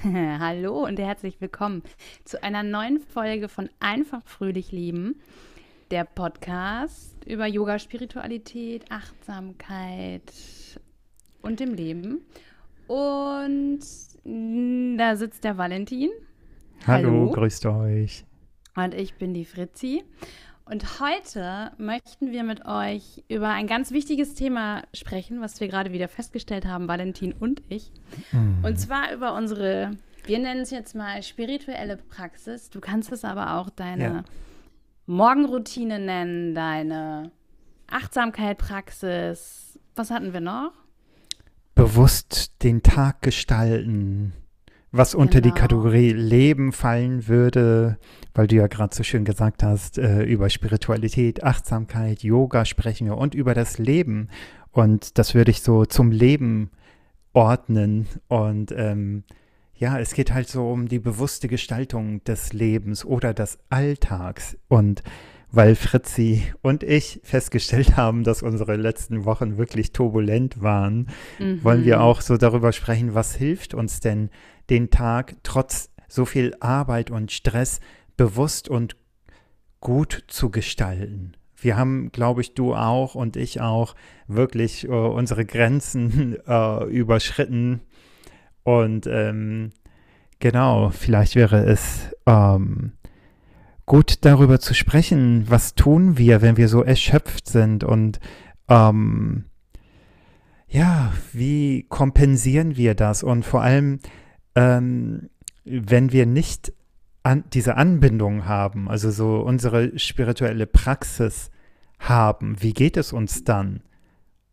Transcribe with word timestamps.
Hallo 0.04 0.84
und 0.86 0.98
herzlich 0.98 1.42
willkommen 1.42 1.82
zu 2.24 2.42
einer 2.42 2.62
neuen 2.62 3.00
Folge 3.00 3.50
von 3.50 3.68
Einfach 3.80 4.22
Fröhlich 4.24 4.72
Leben, 4.72 5.20
der 5.90 6.04
Podcast 6.04 7.22
über 7.26 7.46
Yoga, 7.46 7.78
Spiritualität, 7.78 8.90
Achtsamkeit 8.90 10.22
und 11.42 11.60
dem 11.60 11.74
Leben. 11.74 12.22
Und 12.86 13.80
da 14.96 15.16
sitzt 15.16 15.44
der 15.44 15.58
Valentin. 15.58 16.08
Hallo, 16.86 17.08
Hallo. 17.08 17.30
grüßt 17.32 17.66
euch. 17.66 18.24
Und 18.76 18.94
ich 18.94 19.16
bin 19.16 19.34
die 19.34 19.44
Fritzi. 19.44 20.02
Und 20.70 21.00
heute 21.00 21.72
möchten 21.78 22.30
wir 22.30 22.44
mit 22.44 22.64
euch 22.64 23.24
über 23.28 23.48
ein 23.48 23.66
ganz 23.66 23.90
wichtiges 23.90 24.34
Thema 24.34 24.84
sprechen, 24.94 25.40
was 25.40 25.60
wir 25.60 25.66
gerade 25.66 25.90
wieder 25.90 26.06
festgestellt 26.06 26.64
haben, 26.64 26.86
Valentin 26.86 27.32
und 27.32 27.60
ich. 27.68 27.90
Mhm. 28.30 28.64
Und 28.64 28.78
zwar 28.78 29.12
über 29.12 29.34
unsere, 29.34 29.90
wir 30.26 30.38
nennen 30.38 30.60
es 30.60 30.70
jetzt 30.70 30.94
mal 30.94 31.24
spirituelle 31.24 31.96
Praxis. 31.96 32.70
Du 32.70 32.78
kannst 32.78 33.10
es 33.10 33.24
aber 33.24 33.54
auch 33.56 33.68
deine 33.68 34.04
ja. 34.04 34.24
Morgenroutine 35.06 35.98
nennen, 35.98 36.54
deine 36.54 37.32
Achtsamkeit-Praxis. 37.90 39.76
Was 39.96 40.12
hatten 40.12 40.32
wir 40.32 40.40
noch? 40.40 40.70
Bewusst 41.74 42.62
den 42.62 42.84
Tag 42.84 43.22
gestalten 43.22 44.34
was 44.92 45.14
unter 45.14 45.40
genau. 45.40 45.54
die 45.54 45.60
Kategorie 45.60 46.12
Leben 46.12 46.72
fallen 46.72 47.28
würde, 47.28 47.98
weil 48.34 48.46
du 48.46 48.56
ja 48.56 48.66
gerade 48.66 48.94
so 48.94 49.02
schön 49.02 49.24
gesagt 49.24 49.62
hast, 49.62 49.98
äh, 49.98 50.22
über 50.24 50.50
Spiritualität, 50.50 51.44
Achtsamkeit, 51.44 52.22
Yoga 52.22 52.64
sprechen 52.64 53.06
wir 53.06 53.16
und 53.16 53.34
über 53.34 53.54
das 53.54 53.78
Leben. 53.78 54.28
Und 54.72 55.18
das 55.18 55.34
würde 55.34 55.50
ich 55.50 55.62
so 55.62 55.84
zum 55.84 56.10
Leben 56.10 56.70
ordnen. 57.32 58.06
Und 58.28 58.72
ähm, 58.76 59.24
ja, 59.74 59.98
es 59.98 60.12
geht 60.14 60.32
halt 60.32 60.48
so 60.48 60.68
um 60.68 60.88
die 60.88 60.98
bewusste 60.98 61.48
Gestaltung 61.48 62.22
des 62.24 62.52
Lebens 62.52 63.04
oder 63.04 63.32
des 63.32 63.58
Alltags. 63.68 64.56
Und 64.68 65.02
weil 65.52 65.74
Fritzi 65.74 66.42
und 66.62 66.82
ich 66.82 67.20
festgestellt 67.24 67.96
haben, 67.96 68.24
dass 68.24 68.42
unsere 68.42 68.76
letzten 68.76 69.24
Wochen 69.24 69.58
wirklich 69.58 69.92
turbulent 69.92 70.62
waren, 70.62 71.08
mhm. 71.38 71.62
wollen 71.64 71.84
wir 71.84 72.00
auch 72.00 72.20
so 72.20 72.36
darüber 72.36 72.72
sprechen, 72.72 73.14
was 73.14 73.34
hilft 73.34 73.74
uns 73.74 74.00
denn 74.00 74.30
den 74.68 74.90
Tag 74.90 75.36
trotz 75.42 75.90
so 76.08 76.24
viel 76.24 76.54
Arbeit 76.60 77.10
und 77.10 77.32
Stress 77.32 77.80
bewusst 78.16 78.68
und 78.68 78.96
gut 79.80 80.24
zu 80.28 80.50
gestalten. 80.50 81.32
Wir 81.56 81.76
haben, 81.76 82.10
glaube 82.10 82.40
ich, 82.40 82.54
du 82.54 82.74
auch 82.74 83.14
und 83.14 83.36
ich 83.36 83.60
auch 83.60 83.94
wirklich 84.26 84.84
äh, 84.84 84.88
unsere 84.88 85.44
Grenzen 85.44 86.36
äh, 86.46 86.84
überschritten. 86.84 87.80
Und 88.62 89.06
ähm, 89.06 89.70
genau, 90.38 90.90
vielleicht 90.90 91.34
wäre 91.34 91.64
es 91.64 92.14
ähm, 92.26 92.92
gut 93.90 94.24
darüber 94.24 94.60
zu 94.60 94.72
sprechen, 94.72 95.46
was 95.48 95.74
tun 95.74 96.16
wir, 96.16 96.42
wenn 96.42 96.56
wir 96.56 96.68
so 96.68 96.84
erschöpft 96.84 97.48
sind 97.48 97.82
und 97.82 98.20
ähm, 98.68 99.46
ja, 100.68 101.12
wie 101.32 101.86
kompensieren 101.88 102.76
wir 102.76 102.94
das? 102.94 103.24
Und 103.24 103.44
vor 103.44 103.62
allem, 103.62 103.98
ähm, 104.54 105.28
wenn 105.64 106.12
wir 106.12 106.24
nicht 106.26 106.72
an, 107.24 107.42
diese 107.52 107.76
Anbindung 107.76 108.46
haben, 108.46 108.88
also 108.88 109.10
so 109.10 109.40
unsere 109.40 109.98
spirituelle 109.98 110.68
Praxis 110.68 111.50
haben, 111.98 112.62
wie 112.62 112.74
geht 112.74 112.96
es 112.96 113.12
uns 113.12 113.42
dann? 113.42 113.82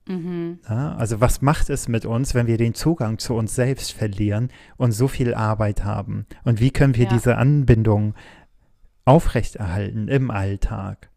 Mhm. 0.07 0.61
Ja, 0.67 0.95
also 0.95 1.21
was 1.21 1.43
macht 1.43 1.69
es 1.69 1.87
mit 1.87 2.07
uns, 2.07 2.33
wenn 2.33 2.47
wir 2.47 2.57
den 2.57 2.73
Zugang 2.73 3.19
zu 3.19 3.35
uns 3.35 3.53
selbst 3.53 3.93
verlieren 3.93 4.49
und 4.77 4.93
so 4.93 5.07
viel 5.07 5.35
Arbeit 5.35 5.83
haben? 5.83 6.25
Und 6.43 6.59
wie 6.59 6.71
können 6.71 6.95
wir 6.95 7.05
ja. 7.05 7.11
diese 7.13 7.37
Anbindung 7.37 8.15
aufrechterhalten 9.07 10.07
im 10.07 10.31
Alltag? 10.31 11.09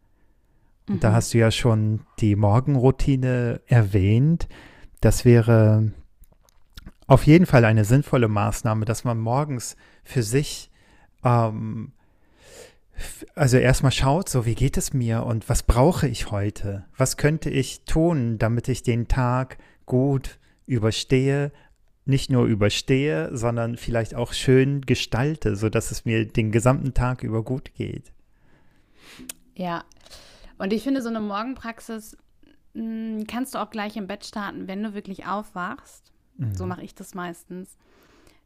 Mhm. 0.88 1.00
Da 1.00 1.12
hast 1.12 1.34
du 1.34 1.38
ja 1.38 1.50
schon 1.50 2.00
die 2.20 2.36
Morgenroutine 2.36 3.60
erwähnt. 3.66 4.48
Das 5.00 5.24
wäre 5.24 5.92
auf 7.06 7.26
jeden 7.26 7.46
Fall 7.46 7.64
eine 7.64 7.84
sinnvolle 7.84 8.28
Maßnahme, 8.28 8.84
dass 8.84 9.04
man 9.04 9.18
morgens 9.18 9.76
für 10.04 10.22
sich 10.22 10.70
ähm, 11.24 11.92
also 13.34 13.56
erstmal 13.56 13.92
schaut, 13.92 14.28
so 14.28 14.44
wie 14.46 14.54
geht 14.54 14.76
es 14.76 14.92
mir 14.92 15.24
und 15.24 15.48
was 15.48 15.62
brauche 15.62 16.06
ich 16.06 16.30
heute? 16.30 16.84
Was 16.96 17.16
könnte 17.16 17.50
ich 17.50 17.84
tun, 17.84 18.38
damit 18.38 18.68
ich 18.68 18.82
den 18.82 19.08
Tag 19.08 19.58
gut 19.86 20.38
überstehe? 20.66 21.52
Nicht 22.10 22.30
nur 22.30 22.44
überstehe, 22.44 23.36
sondern 23.36 23.76
vielleicht 23.76 24.14
auch 24.14 24.32
schön 24.32 24.82
gestalte, 24.82 25.56
sodass 25.56 25.90
es 25.90 26.04
mir 26.04 26.26
den 26.26 26.50
gesamten 26.50 26.92
Tag 26.92 27.22
über 27.22 27.42
gut 27.42 27.74
geht. 27.74 28.12
Ja, 29.54 29.84
und 30.58 30.72
ich 30.72 30.82
finde, 30.82 31.02
so 31.02 31.08
eine 31.08 31.20
Morgenpraxis 31.20 32.16
mh, 32.74 32.82
hm, 32.82 33.26
kannst 33.26 33.54
du 33.54 33.58
auch 33.58 33.70
gleich 33.70 33.96
im 33.96 34.06
Bett 34.06 34.24
starten, 34.24 34.68
wenn 34.68 34.82
du 34.82 34.94
wirklich 34.94 35.26
aufwachst 35.26 36.10
Mhm. 36.40 36.54
So 36.54 36.66
mache 36.66 36.82
ich 36.82 36.94
das 36.94 37.14
meistens. 37.14 37.76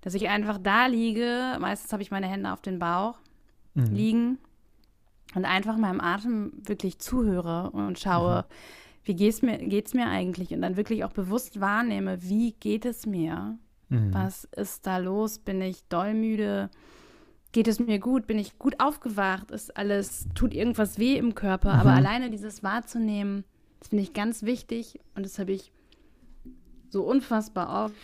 Dass 0.00 0.14
ich 0.14 0.28
einfach 0.28 0.58
da 0.62 0.86
liege, 0.86 1.56
meistens 1.60 1.92
habe 1.92 2.03
ich 2.03 2.10
meine 2.10 2.26
Hände 2.26 2.53
auf 2.53 2.60
den 2.60 2.78
Bauch 2.78 3.19
mhm. 3.74 3.94
liegen 3.94 4.38
und 5.34 5.47
einfach 5.47 5.78
meinem 5.78 6.00
Atem 6.00 6.53
wirklich 6.64 6.98
zuhöre 6.98 7.70
und 7.70 7.98
schaue, 7.98 8.42
mhm. 8.42 8.54
Wie 9.04 9.15
geht 9.15 9.34
es 9.34 9.42
mir, 9.42 9.59
geht's 9.59 9.94
mir 9.94 10.06
eigentlich? 10.06 10.53
Und 10.53 10.62
dann 10.62 10.76
wirklich 10.76 11.04
auch 11.04 11.12
bewusst 11.12 11.60
wahrnehme, 11.60 12.22
wie 12.22 12.53
geht 12.53 12.84
es 12.84 13.06
mir? 13.06 13.59
Mhm. 13.88 14.15
Was 14.15 14.44
ist 14.56 14.87
da 14.87 14.98
los? 14.98 15.38
Bin 15.38 15.60
ich 15.60 15.84
dollmüde? 15.88 16.70
Geht 17.53 17.69
es 17.69 17.78
mir 17.78 17.98
gut? 17.98 18.26
Bin 18.26 18.38
ich 18.38 18.59
gut 18.59 18.81
aufgewacht? 18.81 19.50
Ist 19.50 19.76
alles, 19.76 20.26
tut 20.34 20.54
irgendwas 20.54 20.98
weh 20.98 21.16
im 21.16 21.34
Körper? 21.34 21.72
Aber 21.72 21.92
mhm. 21.92 21.98
alleine 21.98 22.31
dieses 22.31 22.62
wahrzunehmen, 22.62 23.44
das 23.78 23.88
finde 23.88 24.03
ich 24.03 24.12
ganz 24.12 24.42
wichtig 24.42 24.98
und 25.15 25.25
das 25.25 25.38
habe 25.38 25.53
ich 25.53 25.71
so 26.88 27.03
unfassbar 27.03 27.84
oft 27.86 27.94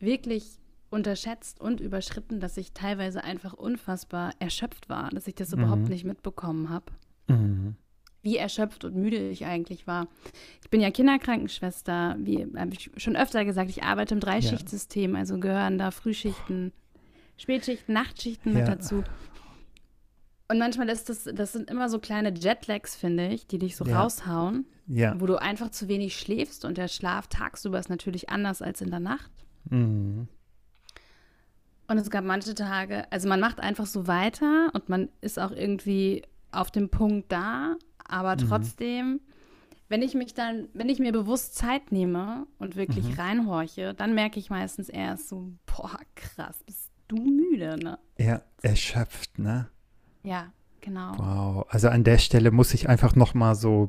wirklich 0.00 0.58
unterschätzt 0.90 1.60
und 1.60 1.80
überschritten, 1.80 2.40
dass 2.40 2.56
ich 2.56 2.72
teilweise 2.72 3.24
einfach 3.24 3.54
unfassbar 3.54 4.32
erschöpft 4.40 4.88
war, 4.88 5.10
dass 5.10 5.26
ich 5.26 5.34
das 5.34 5.54
mhm. 5.54 5.62
überhaupt 5.62 5.88
nicht 5.88 6.04
mitbekommen 6.04 6.68
habe. 6.68 6.86
Mhm. 7.28 7.76
Wie 8.22 8.36
erschöpft 8.36 8.84
und 8.84 8.94
müde 8.94 9.28
ich 9.28 9.46
eigentlich 9.46 9.86
war. 9.86 10.06
Ich 10.62 10.70
bin 10.70 10.80
ja 10.80 10.90
Kinderkrankenschwester, 10.90 12.16
wie 12.20 12.46
habe 12.56 12.72
ich 12.72 12.90
schon 12.96 13.16
öfter 13.16 13.44
gesagt, 13.44 13.70
ich 13.70 13.82
arbeite 13.82 14.14
im 14.14 14.20
Dreischichtsystem, 14.20 15.14
ja. 15.14 15.18
also 15.18 15.38
gehören 15.38 15.76
da 15.76 15.90
Frühschichten, 15.90 16.72
Spätschichten, 17.36 17.92
Nachtschichten 17.92 18.52
ja. 18.52 18.60
mit 18.60 18.68
dazu. 18.68 19.02
Und 20.48 20.58
manchmal 20.58 20.88
ist 20.90 21.08
das, 21.08 21.24
das 21.24 21.52
sind 21.52 21.70
immer 21.70 21.88
so 21.88 21.98
kleine 21.98 22.32
Jetlags, 22.34 22.94
finde 22.94 23.28
ich, 23.28 23.46
die 23.46 23.58
dich 23.58 23.74
so 23.74 23.84
ja. 23.86 24.02
raushauen. 24.02 24.66
Wo 25.18 25.26
du 25.26 25.40
einfach 25.40 25.70
zu 25.70 25.88
wenig 25.88 26.16
schläfst 26.16 26.64
und 26.64 26.76
der 26.76 26.88
Schlaf 26.88 27.26
tagsüber 27.28 27.78
ist 27.78 27.88
natürlich 27.88 28.28
anders 28.28 28.60
als 28.60 28.82
in 28.82 28.90
der 28.90 29.00
Nacht. 29.00 29.30
Mhm. 29.70 30.28
Und 31.88 31.98
es 31.98 32.10
gab 32.10 32.24
manche 32.24 32.54
Tage, 32.54 33.10
also 33.10 33.28
man 33.28 33.40
macht 33.40 33.60
einfach 33.60 33.86
so 33.86 34.06
weiter 34.06 34.70
und 34.74 34.88
man 34.88 35.08
ist 35.20 35.38
auch 35.38 35.52
irgendwie 35.52 36.22
auf 36.50 36.70
dem 36.70 36.90
Punkt 36.90 37.32
da, 37.32 37.76
aber 38.08 38.32
mhm. 38.32 38.48
trotzdem, 38.48 39.20
wenn 39.88 40.02
ich 40.02 40.14
mich 40.14 40.34
dann, 40.34 40.68
wenn 40.74 40.88
ich 40.88 40.98
mir 40.98 41.12
bewusst 41.12 41.54
Zeit 41.54 41.92
nehme 41.92 42.46
und 42.58 42.76
wirklich 42.76 43.06
mhm. 43.08 43.14
reinhorche, 43.14 43.94
dann 43.94 44.14
merke 44.14 44.38
ich 44.38 44.50
meistens 44.50 44.88
erst 44.88 45.28
so, 45.28 45.52
boah, 45.66 45.98
krass, 46.14 46.62
bist 46.64 46.90
du 47.08 47.16
müde, 47.16 47.76
ne? 47.82 47.98
Ja, 48.18 48.42
erschöpft, 48.62 49.38
ne? 49.38 49.68
Ja, 50.22 50.52
genau. 50.80 51.12
Wow, 51.18 51.66
also 51.68 51.88
an 51.88 52.04
der 52.04 52.18
Stelle 52.18 52.50
muss 52.50 52.74
ich 52.74 52.88
einfach 52.88 53.16
noch 53.16 53.34
mal 53.34 53.54
so 53.54 53.88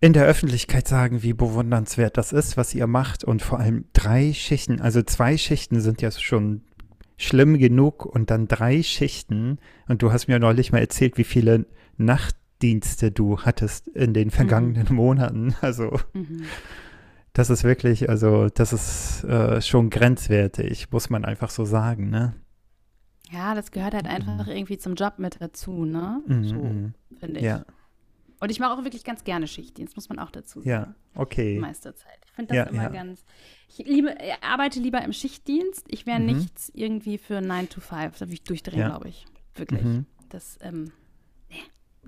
in 0.00 0.12
der 0.12 0.26
Öffentlichkeit 0.26 0.86
sagen, 0.86 1.22
wie 1.22 1.32
bewundernswert 1.32 2.16
das 2.16 2.32
ist, 2.32 2.56
was 2.56 2.74
ihr 2.74 2.86
macht 2.86 3.24
und 3.24 3.42
vor 3.42 3.58
allem 3.58 3.86
drei 3.92 4.32
Schichten, 4.32 4.80
also 4.80 5.02
zwei 5.02 5.36
Schichten 5.36 5.80
sind 5.80 6.02
ja 6.02 6.10
schon 6.10 6.62
schlimm 7.16 7.58
genug 7.58 8.04
und 8.04 8.30
dann 8.30 8.46
drei 8.46 8.82
Schichten 8.82 9.58
und 9.88 10.02
du 10.02 10.12
hast 10.12 10.28
mir 10.28 10.38
neulich 10.38 10.70
mal 10.72 10.80
erzählt, 10.80 11.16
wie 11.16 11.24
viele 11.24 11.66
Nachtdienste 12.56 13.10
du 13.12 13.40
hattest 13.40 13.88
in 13.88 14.14
den 14.14 14.30
vergangenen 14.30 14.86
mhm. 14.88 14.96
Monaten, 14.96 15.54
also 15.60 15.98
mhm. 16.14 16.44
das 17.32 17.50
ist 17.50 17.64
wirklich, 17.64 18.08
also 18.08 18.48
das 18.48 18.72
ist 18.72 19.24
äh, 19.24 19.60
schon 19.60 19.90
grenzwertig, 19.90 20.90
muss 20.90 21.10
man 21.10 21.24
einfach 21.24 21.50
so 21.50 21.64
sagen, 21.64 22.08
ne? 22.08 22.34
Ja, 23.30 23.54
das 23.54 23.72
gehört 23.72 23.92
halt 23.92 24.06
einfach 24.06 24.46
mhm. 24.46 24.52
irgendwie 24.52 24.78
zum 24.78 24.94
Job 24.94 25.18
mit 25.18 25.40
dazu, 25.40 25.84
ne? 25.84 26.22
Mhm. 26.26 26.44
So, 26.44 26.54
mhm. 26.54 26.94
finde 27.18 27.40
ich. 27.40 27.44
Ja. 27.44 27.64
Und 28.40 28.50
ich 28.50 28.60
mache 28.60 28.72
auch 28.72 28.84
wirklich 28.84 29.04
ganz 29.04 29.24
gerne 29.24 29.48
Schichtdienst, 29.48 29.96
muss 29.96 30.08
man 30.08 30.18
auch 30.18 30.30
dazu 30.30 30.60
sagen. 30.60 30.70
Ja, 30.70 30.94
okay. 31.14 31.54
Die 31.54 31.60
meiste 31.60 31.94
Zeit. 31.94 32.18
Ich 32.24 32.32
finde 32.32 32.54
das 32.54 32.56
ja, 32.56 32.62
immer 32.64 32.82
ja. 32.84 32.88
ganz. 32.88 33.24
Ich 33.68 33.78
liebe, 33.86 34.14
arbeite 34.42 34.78
lieber 34.78 35.02
im 35.02 35.12
Schichtdienst. 35.12 35.84
Ich 35.88 36.06
wäre 36.06 36.20
mhm. 36.20 36.26
nichts 36.26 36.70
irgendwie 36.74 37.18
für 37.18 37.40
9 37.40 37.68
to 37.68 37.80
5. 37.80 38.18
Da 38.18 38.26
würde 38.26 38.32
ich 38.34 38.44
durchdrehen, 38.44 38.86
glaube 38.86 39.08
ich. 39.08 39.26
Wirklich. 39.54 39.82
Mhm. 39.82 40.06
Das, 40.28 40.58
ähm, 40.62 40.92
nee, 41.48 41.62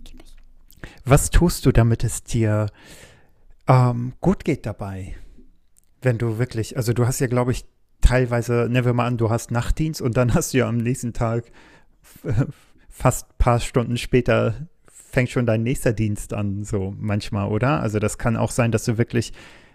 geht 0.05 0.19
nicht. 0.19 0.38
Was 1.04 1.30
tust 1.30 1.66
du, 1.66 1.72
damit 1.72 2.04
es 2.04 2.22
dir 2.22 2.66
ähm, 3.66 4.14
gut 4.20 4.44
geht 4.44 4.66
dabei? 4.66 5.16
Wenn 6.00 6.19
du 6.19 6.38
wirklich, 6.38 6.76
also 6.76 6.92
du 6.92 7.06
hast 7.06 7.20
ja, 7.20 7.26
glaube 7.26 7.52
ich, 7.52 7.64
teilweise, 8.00 8.69
nehmen 8.70 8.86
wir 8.86 8.92
mal 8.92 9.06
an, 9.06 9.19
du 9.19 9.30
hast 9.30 9.50
Nachtdienst 9.50 10.00
und 10.00 10.16
dann 10.16 10.34
hast 10.34 10.54
du 10.54 10.58
ja 10.58 10.69
am 10.69 10.78
nächsten 10.78 11.12
Tag 11.12 11.50
fast 12.88 13.30
ein 13.30 13.34
paar 13.38 13.60
Stunden 13.60 13.96
später 13.96 14.69
fängt 14.90 15.30
schon 15.30 15.46
dein 15.46 15.62
nächster 15.62 15.92
Dienst 15.92 16.34
an, 16.34 16.64
so 16.64 16.94
manchmal, 16.96 17.48
oder? 17.48 17.80
Also 17.80 17.98
das 17.98 18.19
kann 18.19 18.36
auch 18.36 18.50
sein, 18.50 18.72
dass 18.72 18.84
du 18.84 18.98
wirklich 18.98 19.32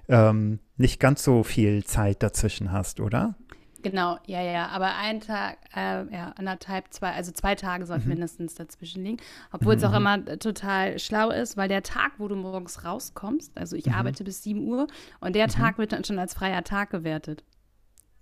ähm, 0.07 0.59
nicht 0.77 0.99
ganz 0.99 1.23
so 1.23 1.43
viel 1.43 1.83
Zeit 1.85 2.21
dazwischen 2.21 2.71
hast, 2.71 2.99
oder? 2.99 3.35
Genau, 3.83 4.17
ja, 4.25 4.41
ja, 4.41 4.67
aber 4.69 4.95
ein 4.95 5.19
Tag, 5.19 5.57
äh, 5.75 6.05
ja, 6.13 6.33
anderthalb, 6.37 6.93
zwei, 6.93 7.11
also 7.11 7.33
zwei 7.33 7.53
Tage 7.55 7.85
sollten 7.85 8.05
mhm. 8.05 8.11
mindestens 8.11 8.55
dazwischen 8.55 9.03
liegen. 9.03 9.17
Obwohl 9.51 9.75
mhm. 9.75 9.77
es 9.77 9.83
auch 9.83 9.93
immer 9.93 10.39
total 10.39 10.97
schlau 10.99 11.29
ist, 11.29 11.57
weil 11.57 11.67
der 11.67 11.83
Tag, 11.83 12.13
wo 12.17 12.29
du 12.29 12.35
morgens 12.35 12.85
rauskommst, 12.85 13.57
also 13.57 13.75
ich 13.75 13.87
mhm. 13.87 13.93
arbeite 13.93 14.23
bis 14.23 14.41
7 14.41 14.65
Uhr 14.65 14.87
und 15.19 15.35
der 15.35 15.47
mhm. 15.47 15.51
Tag 15.51 15.77
wird 15.77 15.91
dann 15.91 16.05
schon 16.05 16.17
als 16.17 16.33
freier 16.33 16.63
Tag 16.63 16.91
gewertet. 16.91 17.43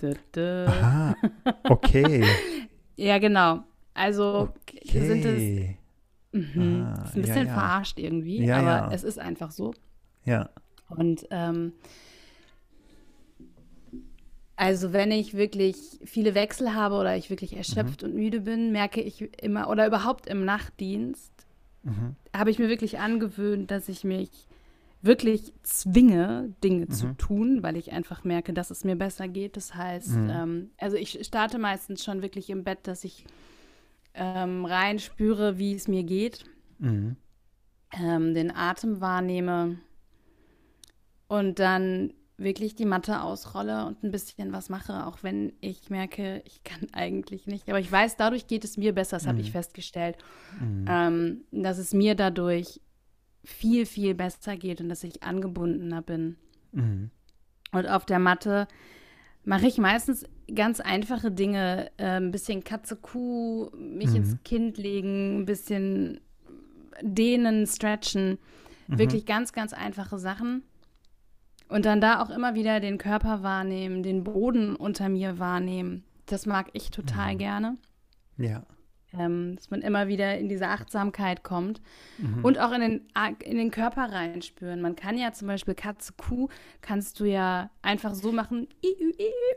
Dö, 0.01 0.15
dö. 0.35 0.65
Aha, 0.65 1.15
okay. 1.69 2.25
ja, 2.95 3.19
genau. 3.19 3.63
Also 3.93 4.49
okay. 4.61 5.07
sind 5.07 5.25
es. 5.25 5.75
Mh, 6.33 6.95
ah, 6.97 7.03
ist 7.03 7.15
ein 7.15 7.21
bisschen 7.21 7.35
ja, 7.35 7.43
ja. 7.43 7.53
verarscht 7.53 7.99
irgendwie, 7.99 8.45
ja, 8.45 8.57
aber 8.57 8.93
es 8.95 9.03
ist 9.03 9.19
einfach 9.19 9.51
so. 9.51 9.73
Ja. 10.25 10.49
Und 10.87 11.27
ähm, 11.29 11.73
also 14.61 14.93
wenn 14.93 15.09
ich 15.09 15.33
wirklich 15.33 15.75
viele 16.05 16.35
Wechsel 16.35 16.75
habe 16.75 16.93
oder 16.93 17.17
ich 17.17 17.31
wirklich 17.31 17.57
erschöpft 17.57 18.03
mhm. 18.03 18.09
und 18.09 18.15
müde 18.15 18.41
bin, 18.41 18.71
merke 18.71 19.01
ich 19.01 19.41
immer, 19.41 19.67
oder 19.71 19.87
überhaupt 19.87 20.27
im 20.27 20.45
Nachtdienst, 20.45 21.33
mhm. 21.81 22.15
habe 22.31 22.51
ich 22.51 22.59
mir 22.59 22.69
wirklich 22.69 22.99
angewöhnt, 22.99 23.71
dass 23.71 23.89
ich 23.89 24.03
mich 24.03 24.29
wirklich 25.01 25.51
zwinge, 25.63 26.53
Dinge 26.63 26.85
mhm. 26.85 26.91
zu 26.91 27.07
tun, 27.17 27.63
weil 27.63 27.75
ich 27.75 27.91
einfach 27.91 28.23
merke, 28.23 28.53
dass 28.53 28.69
es 28.69 28.83
mir 28.83 28.95
besser 28.95 29.27
geht. 29.27 29.57
Das 29.57 29.73
heißt, 29.73 30.11
mhm. 30.11 30.29
ähm, 30.29 30.69
also 30.77 30.95
ich 30.95 31.25
starte 31.25 31.57
meistens 31.57 32.03
schon 32.03 32.21
wirklich 32.21 32.51
im 32.51 32.63
Bett, 32.63 32.81
dass 32.83 33.03
ich 33.03 33.25
ähm, 34.13 34.65
rein 34.65 34.99
spüre, 34.99 35.57
wie 35.57 35.73
es 35.73 35.87
mir 35.87 36.03
geht, 36.03 36.45
mhm. 36.77 37.15
ähm, 37.99 38.35
den 38.35 38.55
Atem 38.55 39.01
wahrnehme 39.01 39.79
und 41.27 41.57
dann 41.57 42.13
wirklich 42.43 42.75
die 42.75 42.85
Matte 42.85 43.21
ausrolle 43.21 43.85
und 43.85 44.03
ein 44.03 44.11
bisschen 44.11 44.51
was 44.53 44.69
mache, 44.69 45.05
auch 45.05 45.19
wenn 45.21 45.53
ich 45.61 45.89
merke, 45.89 46.41
ich 46.45 46.63
kann 46.63 46.87
eigentlich 46.93 47.47
nicht. 47.47 47.69
Aber 47.69 47.79
ich 47.79 47.91
weiß, 47.91 48.17
dadurch 48.17 48.47
geht 48.47 48.63
es 48.63 48.77
mir 48.77 48.93
besser, 48.93 49.17
das 49.17 49.25
mhm. 49.25 49.29
habe 49.29 49.41
ich 49.41 49.51
festgestellt, 49.51 50.17
mhm. 50.59 50.85
ähm, 50.87 51.41
dass 51.51 51.77
es 51.77 51.93
mir 51.93 52.15
dadurch 52.15 52.81
viel, 53.43 53.85
viel 53.85 54.13
besser 54.13 54.55
geht 54.55 54.81
und 54.81 54.89
dass 54.89 55.03
ich 55.03 55.23
angebundener 55.23 56.01
bin. 56.01 56.37
Mhm. 56.71 57.09
Und 57.71 57.87
auf 57.87 58.05
der 58.05 58.19
Matte 58.19 58.67
mache 59.43 59.67
ich 59.67 59.77
meistens 59.77 60.25
ganz 60.53 60.79
einfache 60.79 61.31
Dinge, 61.31 61.89
äh, 61.97 62.17
ein 62.17 62.31
bisschen 62.31 62.63
Katze, 62.63 62.95
Kuh, 62.95 63.71
mich 63.75 64.13
ins 64.13 64.33
mhm. 64.33 64.43
Kind 64.43 64.77
legen, 64.77 65.41
ein 65.41 65.45
bisschen 65.45 66.19
dehnen, 67.01 67.65
stretchen. 67.65 68.37
Mhm. 68.87 68.99
Wirklich 68.99 69.25
ganz, 69.25 69.53
ganz 69.53 69.73
einfache 69.73 70.19
Sachen. 70.19 70.63
Und 71.71 71.85
dann 71.85 72.01
da 72.01 72.21
auch 72.21 72.29
immer 72.29 72.53
wieder 72.53 72.81
den 72.81 72.97
Körper 72.97 73.43
wahrnehmen, 73.43 74.03
den 74.03 74.25
Boden 74.25 74.75
unter 74.75 75.07
mir 75.07 75.39
wahrnehmen. 75.39 76.03
Das 76.25 76.45
mag 76.45 76.67
ich 76.73 76.91
total 76.91 77.35
mhm. 77.35 77.37
gerne. 77.37 77.77
Ja. 78.35 78.63
Ähm, 79.17 79.55
dass 79.57 79.69
man 79.69 79.81
immer 79.81 80.07
wieder 80.07 80.37
in 80.37 80.47
diese 80.47 80.67
Achtsamkeit 80.69 81.43
kommt 81.43 81.81
mhm. 82.17 82.45
und 82.45 82.59
auch 82.59 82.71
in 82.71 82.81
den, 82.81 83.01
in 83.43 83.57
den 83.57 83.69
Körper 83.69 84.11
reinspüren. 84.11 84.79
Man 84.79 84.95
kann 84.95 85.17
ja 85.17 85.33
zum 85.33 85.49
Beispiel 85.49 85.75
Katze, 85.75 86.13
Kuh, 86.15 86.47
kannst 86.81 87.19
du 87.19 87.25
ja 87.25 87.69
einfach 87.81 88.13
so 88.13 88.31
machen, 88.31 88.69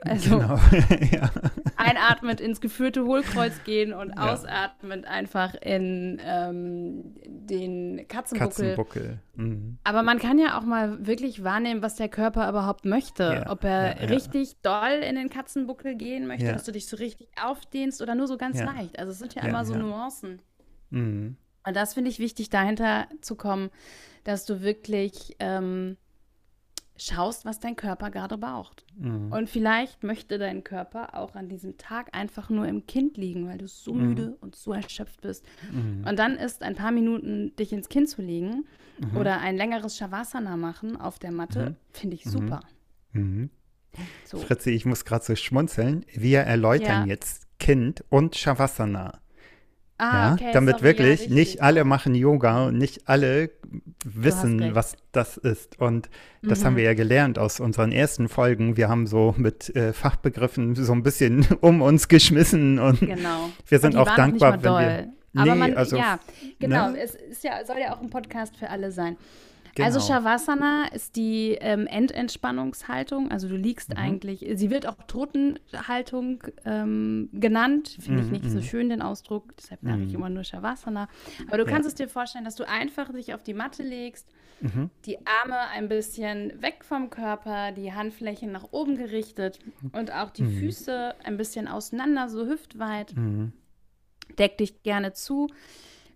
also 0.02 0.38
genau. 0.38 0.58
ja. 1.12 1.30
einatmend 1.76 2.40
ins 2.40 2.60
geführte 2.60 3.04
Hohlkreuz 3.04 3.62
gehen 3.64 3.92
und 3.92 4.10
ja. 4.16 4.32
ausatmend 4.32 5.06
einfach 5.06 5.54
in 5.54 6.20
ähm, 6.24 7.14
den 7.24 8.06
Katzenbuckel. 8.08 8.74
Katzenbuckel. 8.74 9.18
Mhm. 9.36 9.78
Aber 9.84 10.02
man 10.02 10.18
kann 10.18 10.38
ja 10.38 10.58
auch 10.58 10.64
mal 10.64 11.06
wirklich 11.06 11.44
wahrnehmen, 11.44 11.82
was 11.82 11.96
der 11.96 12.08
Körper 12.08 12.48
überhaupt 12.48 12.84
möchte. 12.84 13.22
Ja. 13.44 13.50
Ob 13.50 13.64
er 13.64 14.10
richtig 14.10 14.60
doll 14.62 15.00
in 15.08 15.16
den 15.16 15.30
Katzenbuckel 15.30 15.94
gehen 15.96 16.26
möchte, 16.26 16.52
dass 16.52 16.64
du 16.64 16.72
dich 16.72 16.86
so 16.86 16.96
richtig 16.96 17.28
aufdehnst 17.40 18.02
oder 18.02 18.14
nur 18.14 18.26
so 18.26 18.36
ganz 18.36 18.60
leicht. 18.62 18.98
Also 18.98 19.12
es 19.12 19.18
sind 19.18 19.34
ja 19.34 19.43
ja, 19.44 19.50
immer 19.50 19.64
so 19.64 19.74
ja. 19.74 19.80
Nuancen. 19.80 20.42
Mhm. 20.90 21.36
Und 21.66 21.76
das 21.76 21.94
finde 21.94 22.10
ich 22.10 22.18
wichtig, 22.18 22.50
dahinter 22.50 23.06
zu 23.20 23.36
kommen, 23.36 23.70
dass 24.24 24.44
du 24.44 24.60
wirklich 24.60 25.36
ähm, 25.38 25.96
schaust, 26.96 27.44
was 27.44 27.58
dein 27.58 27.76
Körper 27.76 28.10
gerade 28.10 28.38
braucht. 28.38 28.84
Mhm. 28.96 29.32
Und 29.32 29.50
vielleicht 29.50 30.02
möchte 30.02 30.38
dein 30.38 30.62
Körper 30.62 31.16
auch 31.16 31.34
an 31.34 31.48
diesem 31.48 31.76
Tag 31.76 32.08
einfach 32.12 32.50
nur 32.50 32.66
im 32.68 32.86
Kind 32.86 33.16
liegen, 33.16 33.48
weil 33.48 33.58
du 33.58 33.66
so 33.66 33.94
mhm. 33.94 34.08
müde 34.08 34.36
und 34.40 34.54
so 34.54 34.72
erschöpft 34.72 35.20
bist. 35.22 35.44
Mhm. 35.72 36.04
Und 36.06 36.18
dann 36.18 36.36
ist 36.36 36.62
ein 36.62 36.74
paar 36.74 36.92
Minuten 36.92 37.54
dich 37.56 37.72
ins 37.72 37.88
Kind 37.88 38.08
zu 38.08 38.22
legen 38.22 38.66
mhm. 38.98 39.16
oder 39.16 39.40
ein 39.40 39.56
längeres 39.56 39.96
Shavasana 39.96 40.56
machen 40.56 40.96
auf 40.96 41.18
der 41.18 41.32
Matte, 41.32 41.70
mhm. 41.70 41.76
finde 41.92 42.16
ich 42.16 42.24
super. 42.24 42.60
So. 44.24 44.38
Fritzi, 44.38 44.70
ich 44.70 44.86
muss 44.86 45.04
gerade 45.04 45.24
so 45.24 45.36
schmunzeln. 45.36 46.04
Wir 46.12 46.40
erläutern 46.40 47.06
ja. 47.06 47.14
jetzt 47.14 47.46
Kind 47.58 48.04
und 48.08 48.34
Shavasana. 48.36 49.20
Ah, 49.96 50.12
ja, 50.12 50.34
okay, 50.34 50.50
damit 50.52 50.78
sorry, 50.78 50.84
wirklich 50.84 51.26
ja, 51.26 51.34
nicht 51.34 51.62
alle 51.62 51.84
machen 51.84 52.16
Yoga 52.16 52.66
und 52.66 52.78
nicht 52.78 53.08
alle 53.08 53.50
wissen, 54.04 54.74
was 54.74 54.96
das 55.12 55.36
ist. 55.36 55.78
Und 55.80 56.10
das 56.42 56.60
mhm. 56.60 56.64
haben 56.64 56.76
wir 56.76 56.84
ja 56.84 56.94
gelernt 56.94 57.38
aus 57.38 57.60
unseren 57.60 57.92
ersten 57.92 58.28
Folgen. 58.28 58.76
Wir 58.76 58.88
haben 58.88 59.06
so 59.06 59.34
mit 59.36 59.74
äh, 59.76 59.92
Fachbegriffen 59.92 60.74
so 60.74 60.92
ein 60.92 61.04
bisschen 61.04 61.46
um 61.60 61.80
uns 61.80 62.08
geschmissen 62.08 62.80
und 62.80 63.00
genau. 63.00 63.50
wir 63.68 63.78
sind 63.78 63.96
auch 63.96 64.12
dankbar, 64.16 64.62
wenn 64.62 64.72
wir. 64.72 65.08
Nee, 65.36 65.40
Aber 65.40 65.54
man, 65.56 65.76
also, 65.76 65.96
ja, 65.96 66.20
genau. 66.60 66.90
Ne? 66.90 67.00
Es 67.00 67.16
ist 67.16 67.42
ja, 67.42 67.64
soll 67.64 67.78
ja 67.78 67.92
auch 67.92 68.00
ein 68.00 68.10
Podcast 68.10 68.56
für 68.56 68.70
alle 68.70 68.92
sein. 68.92 69.16
Also 69.82 69.98
genau. 69.98 70.14
Also 70.14 70.28
Shavasana 70.28 70.88
ist 70.92 71.16
die 71.16 71.56
ähm, 71.60 71.86
Endentspannungshaltung. 71.86 73.30
Also 73.30 73.48
du 73.48 73.56
liegst 73.56 73.90
mhm. 73.90 73.96
eigentlich, 73.96 74.46
sie 74.54 74.70
wird 74.70 74.86
auch 74.86 74.96
Totenhaltung 75.06 76.42
ähm, 76.64 77.28
genannt. 77.32 77.96
Finde 78.00 78.20
ich 78.20 78.26
mhm, 78.26 78.32
nicht 78.32 78.50
so 78.50 78.58
mhm. 78.58 78.62
schön, 78.62 78.88
den 78.88 79.02
Ausdruck. 79.02 79.56
Deshalb 79.56 79.82
mache 79.82 80.00
ich 80.00 80.08
mhm. 80.10 80.14
immer 80.14 80.30
nur 80.30 80.44
Shavasana. 80.44 81.08
Aber 81.48 81.58
du 81.58 81.64
kannst 81.64 81.84
ja. 81.84 81.88
es 81.88 81.94
dir 81.94 82.08
vorstellen, 82.08 82.44
dass 82.44 82.54
du 82.56 82.68
einfach 82.68 83.12
dich 83.12 83.34
auf 83.34 83.42
die 83.42 83.54
Matte 83.54 83.82
legst, 83.82 84.28
mhm. 84.60 84.90
die 85.06 85.18
Arme 85.26 85.58
ein 85.72 85.88
bisschen 85.88 86.62
weg 86.62 86.84
vom 86.84 87.10
Körper, 87.10 87.72
die 87.72 87.92
Handflächen 87.92 88.52
nach 88.52 88.68
oben 88.70 88.96
gerichtet 88.96 89.58
und 89.92 90.12
auch 90.12 90.30
die 90.30 90.44
mhm. 90.44 90.58
Füße 90.58 91.14
ein 91.24 91.36
bisschen 91.36 91.66
auseinander, 91.66 92.28
so 92.28 92.46
hüftweit. 92.46 93.14
Deck 94.38 94.58
dich 94.58 94.82
gerne 94.82 95.12
zu. 95.12 95.48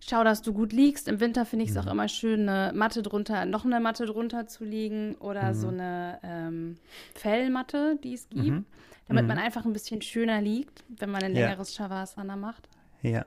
Schau, 0.01 0.23
dass 0.23 0.41
du 0.41 0.53
gut 0.53 0.71
liegst. 0.71 1.07
Im 1.07 1.19
Winter 1.19 1.45
finde 1.45 1.65
ich 1.65 1.71
es 1.71 1.75
mhm. 1.75 1.81
auch 1.81 1.91
immer 1.91 2.07
schön, 2.07 2.47
eine 2.47 2.73
Matte 2.75 3.01
drunter, 3.01 3.45
noch 3.45 3.65
eine 3.65 3.79
Matte 3.79 4.05
drunter 4.05 4.47
zu 4.47 4.63
liegen 4.63 5.15
oder 5.15 5.49
mhm. 5.49 5.53
so 5.53 5.67
eine 5.67 6.19
ähm, 6.23 6.77
Fellmatte, 7.13 7.99
die 8.03 8.13
es 8.13 8.29
gibt, 8.29 8.47
mhm. 8.47 8.65
damit 9.07 9.27
man 9.27 9.37
mhm. 9.37 9.43
einfach 9.43 9.65
ein 9.65 9.73
bisschen 9.73 10.01
schöner 10.01 10.41
liegt, 10.41 10.83
wenn 10.87 11.11
man 11.11 11.23
ein 11.23 11.35
ja. 11.35 11.47
längeres 11.47 11.75
Shavasana 11.75 12.35
macht. 12.35 12.69
Ja. 13.01 13.25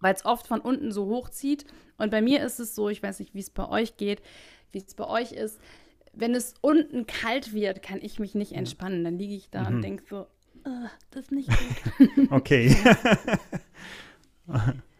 Weil 0.00 0.14
es 0.14 0.24
oft 0.24 0.46
von 0.46 0.60
unten 0.60 0.92
so 0.92 1.06
hochzieht. 1.06 1.66
Und 1.98 2.10
bei 2.10 2.22
mir 2.22 2.44
ist 2.44 2.60
es 2.60 2.74
so, 2.74 2.88
ich 2.88 3.02
weiß 3.02 3.20
nicht, 3.20 3.34
wie 3.34 3.40
es 3.40 3.50
bei 3.50 3.68
euch 3.68 3.96
geht, 3.96 4.22
wie 4.72 4.78
es 4.78 4.94
bei 4.94 5.06
euch 5.06 5.32
ist. 5.32 5.60
Wenn 6.12 6.34
es 6.34 6.54
unten 6.60 7.06
kalt 7.06 7.52
wird, 7.52 7.82
kann 7.82 7.98
ich 8.00 8.18
mich 8.18 8.34
nicht 8.34 8.52
entspannen. 8.52 9.04
Dann 9.04 9.18
liege 9.18 9.34
ich 9.34 9.50
da 9.50 9.66
und 9.66 9.76
mhm. 9.76 9.82
denke 9.82 10.04
so, 10.08 10.26
das 11.10 11.22
ist 11.22 11.32
nicht 11.32 11.48
gut. 11.48 12.10
okay. 12.30 12.74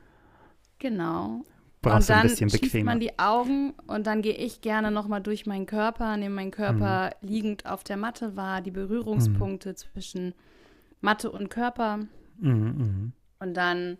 Genau. 0.88 1.44
Brauchst 1.82 2.10
und 2.10 2.16
dann 2.16 2.28
schließt 2.28 2.84
man 2.84 3.00
die 3.00 3.18
Augen 3.18 3.74
und 3.86 4.06
dann 4.06 4.22
gehe 4.22 4.34
ich 4.36 4.60
gerne 4.60 4.90
nochmal 4.90 5.20
durch 5.20 5.46
meinen 5.46 5.66
Körper, 5.66 6.16
nehme 6.16 6.36
meinen 6.36 6.50
Körper 6.50 7.10
mhm. 7.20 7.28
liegend 7.28 7.66
auf 7.66 7.82
der 7.84 7.96
Matte 7.96 8.36
wahr, 8.36 8.60
die 8.60 8.70
Berührungspunkte 8.70 9.70
mhm. 9.70 9.76
zwischen 9.76 10.34
Matte 11.00 11.30
und 11.30 11.48
Körper. 11.48 11.98
Mhm, 12.38 12.50
mhm, 12.50 13.12
und 13.40 13.54
dann 13.54 13.98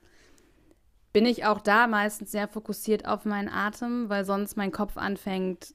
bin 1.13 1.27
ich 1.27 1.45
auch 1.45 1.61
da 1.61 1.87
meistens 1.87 2.31
sehr 2.31 2.47
fokussiert 2.47 3.07
auf 3.07 3.25
meinen 3.25 3.49
Atem, 3.49 4.09
weil 4.09 4.25
sonst 4.25 4.57
mein 4.57 4.71
Kopf 4.71 4.97
anfängt 4.97 5.75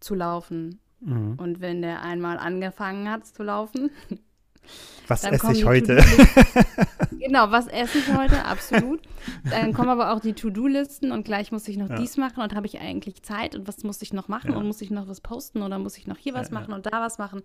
zu 0.00 0.14
laufen. 0.14 0.80
Mhm. 1.00 1.34
Und 1.38 1.60
wenn 1.60 1.80
der 1.82 2.02
einmal 2.02 2.38
angefangen 2.38 3.08
hat 3.08 3.26
zu 3.26 3.42
laufen, 3.42 3.90
was 5.06 5.24
esse 5.24 5.52
ich 5.52 5.64
heute? 5.64 6.02
genau, 7.18 7.50
was 7.50 7.66
esse 7.66 7.98
ich 7.98 8.14
heute? 8.14 8.44
Absolut. 8.44 9.00
Dann 9.50 9.72
kommen 9.72 9.88
aber 9.88 10.12
auch 10.12 10.20
die 10.20 10.34
To-Do-Listen 10.34 11.10
und 11.10 11.24
gleich 11.24 11.50
muss 11.50 11.66
ich 11.68 11.76
noch 11.76 11.90
ja. 11.90 11.96
dies 11.96 12.16
machen 12.16 12.42
und 12.42 12.54
habe 12.54 12.66
ich 12.66 12.80
eigentlich 12.80 13.22
Zeit 13.22 13.56
und 13.56 13.66
was 13.66 13.82
muss 13.82 14.00
ich 14.02 14.12
noch 14.12 14.28
machen 14.28 14.52
ja. 14.52 14.56
und 14.56 14.66
muss 14.66 14.80
ich 14.80 14.90
noch 14.90 15.08
was 15.08 15.20
posten 15.20 15.62
oder 15.62 15.78
muss 15.78 15.98
ich 15.98 16.06
noch 16.06 16.16
hier 16.16 16.34
was 16.34 16.50
ja, 16.50 16.54
machen 16.54 16.72
und 16.72 16.86
da 16.86 17.00
was 17.00 17.18
machen. 17.18 17.42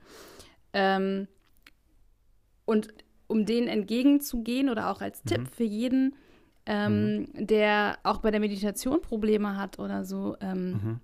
Ähm, 0.73 1.27
und 2.65 2.93
um 3.27 3.45
denen 3.45 3.67
entgegenzugehen 3.67 4.69
oder 4.69 4.89
auch 4.89 5.01
als 5.01 5.23
mhm. 5.23 5.29
Tipp 5.29 5.47
für 5.55 5.63
jeden, 5.63 6.15
ähm, 6.65 7.27
mhm. 7.33 7.47
der 7.47 7.97
auch 8.03 8.19
bei 8.19 8.31
der 8.31 8.39
Meditation 8.39 9.01
Probleme 9.01 9.57
hat 9.57 9.79
oder 9.79 10.05
so, 10.05 10.35
ähm, 10.39 10.99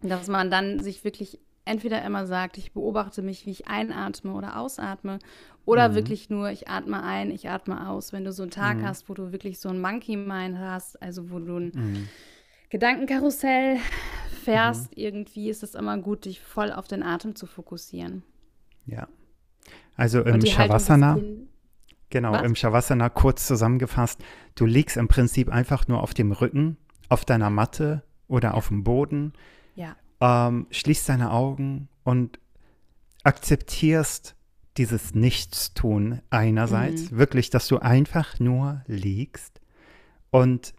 mhm. 0.00 0.08
dass 0.08 0.28
man 0.28 0.50
dann 0.50 0.80
sich 0.80 1.04
wirklich 1.04 1.40
entweder 1.66 2.02
immer 2.04 2.26
sagt, 2.26 2.56
ich 2.56 2.72
beobachte 2.72 3.20
mich, 3.22 3.44
wie 3.44 3.50
ich 3.50 3.68
einatme 3.68 4.32
oder 4.32 4.58
ausatme, 4.58 5.18
oder 5.66 5.88
mhm. 5.90 5.94
wirklich 5.96 6.30
nur, 6.30 6.48
ich 6.50 6.68
atme 6.68 7.02
ein, 7.02 7.30
ich 7.30 7.50
atme 7.50 7.88
aus. 7.88 8.12
Wenn 8.12 8.24
du 8.24 8.32
so 8.32 8.44
einen 8.44 8.52
Tag 8.52 8.78
mhm. 8.78 8.86
hast, 8.86 9.08
wo 9.08 9.14
du 9.14 9.32
wirklich 9.32 9.58
so 9.58 9.68
ein 9.68 9.80
Monkey 9.80 10.16
Mind 10.16 10.58
hast, 10.58 11.02
also 11.02 11.30
wo 11.30 11.40
du 11.40 11.56
ein 11.56 11.72
mhm. 11.74 12.08
Gedankenkarussell 12.70 13.78
fährst, 14.44 14.92
mhm. 14.92 15.02
irgendwie 15.02 15.50
ist 15.50 15.64
es 15.64 15.74
immer 15.74 15.98
gut, 15.98 16.24
dich 16.24 16.40
voll 16.40 16.72
auf 16.72 16.86
den 16.86 17.02
Atem 17.02 17.34
zu 17.34 17.46
fokussieren. 17.46 18.22
Ja. 18.86 19.08
Also 19.96 20.22
im 20.22 20.44
Shavasana, 20.44 21.18
genau, 22.10 22.32
Was? 22.32 22.42
im 22.42 22.54
Shavasana 22.54 23.08
kurz 23.08 23.46
zusammengefasst, 23.46 24.22
du 24.54 24.66
liegst 24.66 24.96
im 24.96 25.08
Prinzip 25.08 25.48
einfach 25.48 25.88
nur 25.88 26.02
auf 26.02 26.14
dem 26.14 26.30
Rücken, 26.30 26.76
auf 27.08 27.24
deiner 27.24 27.50
Matte 27.50 28.04
oder 28.28 28.54
auf 28.54 28.68
dem 28.68 28.84
Boden. 28.84 29.32
Ja. 29.74 29.96
Ähm, 30.20 30.66
schließt 30.70 31.08
deine 31.08 31.30
Augen 31.30 31.88
und 32.04 32.38
akzeptierst 33.22 34.34
dieses 34.76 35.14
Nichtstun 35.14 36.20
einerseits, 36.30 37.10
mhm. 37.10 37.18
wirklich, 37.18 37.50
dass 37.50 37.68
du 37.68 37.78
einfach 37.78 38.38
nur 38.38 38.82
liegst 38.86 39.60
und 40.30 40.74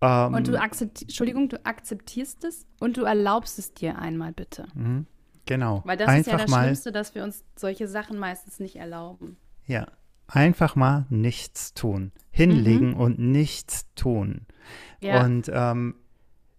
ähm, 0.00 0.34
und 0.34 0.48
du 0.48 0.60
akzeptierst, 0.60 1.10
Entschuldigung, 1.10 1.48
du 1.48 1.64
akzeptierst 1.64 2.44
es 2.44 2.66
und 2.80 2.96
du 2.96 3.04
erlaubst 3.04 3.58
es 3.58 3.72
dir 3.72 3.98
einmal 3.98 4.32
bitte. 4.32 4.66
Mhm. 4.74 5.06
Genau. 5.46 5.82
Weil 5.84 5.96
das 5.96 6.08
einfach 6.08 6.32
ist 6.32 6.32
ja 6.32 6.38
das 6.38 6.50
mal, 6.50 6.62
Schlimmste, 6.64 6.92
dass 6.92 7.14
wir 7.14 7.24
uns 7.24 7.44
solche 7.56 7.88
Sachen 7.88 8.18
meistens 8.18 8.60
nicht 8.60 8.76
erlauben. 8.76 9.36
Ja, 9.66 9.86
einfach 10.26 10.76
mal 10.76 11.06
nichts 11.08 11.74
tun. 11.74 12.12
Hinlegen 12.30 12.90
mhm. 12.90 13.00
und 13.00 13.18
nichts 13.18 13.92
tun. 13.94 14.46
Ja. 15.00 15.24
Und 15.24 15.50
ähm, 15.52 15.94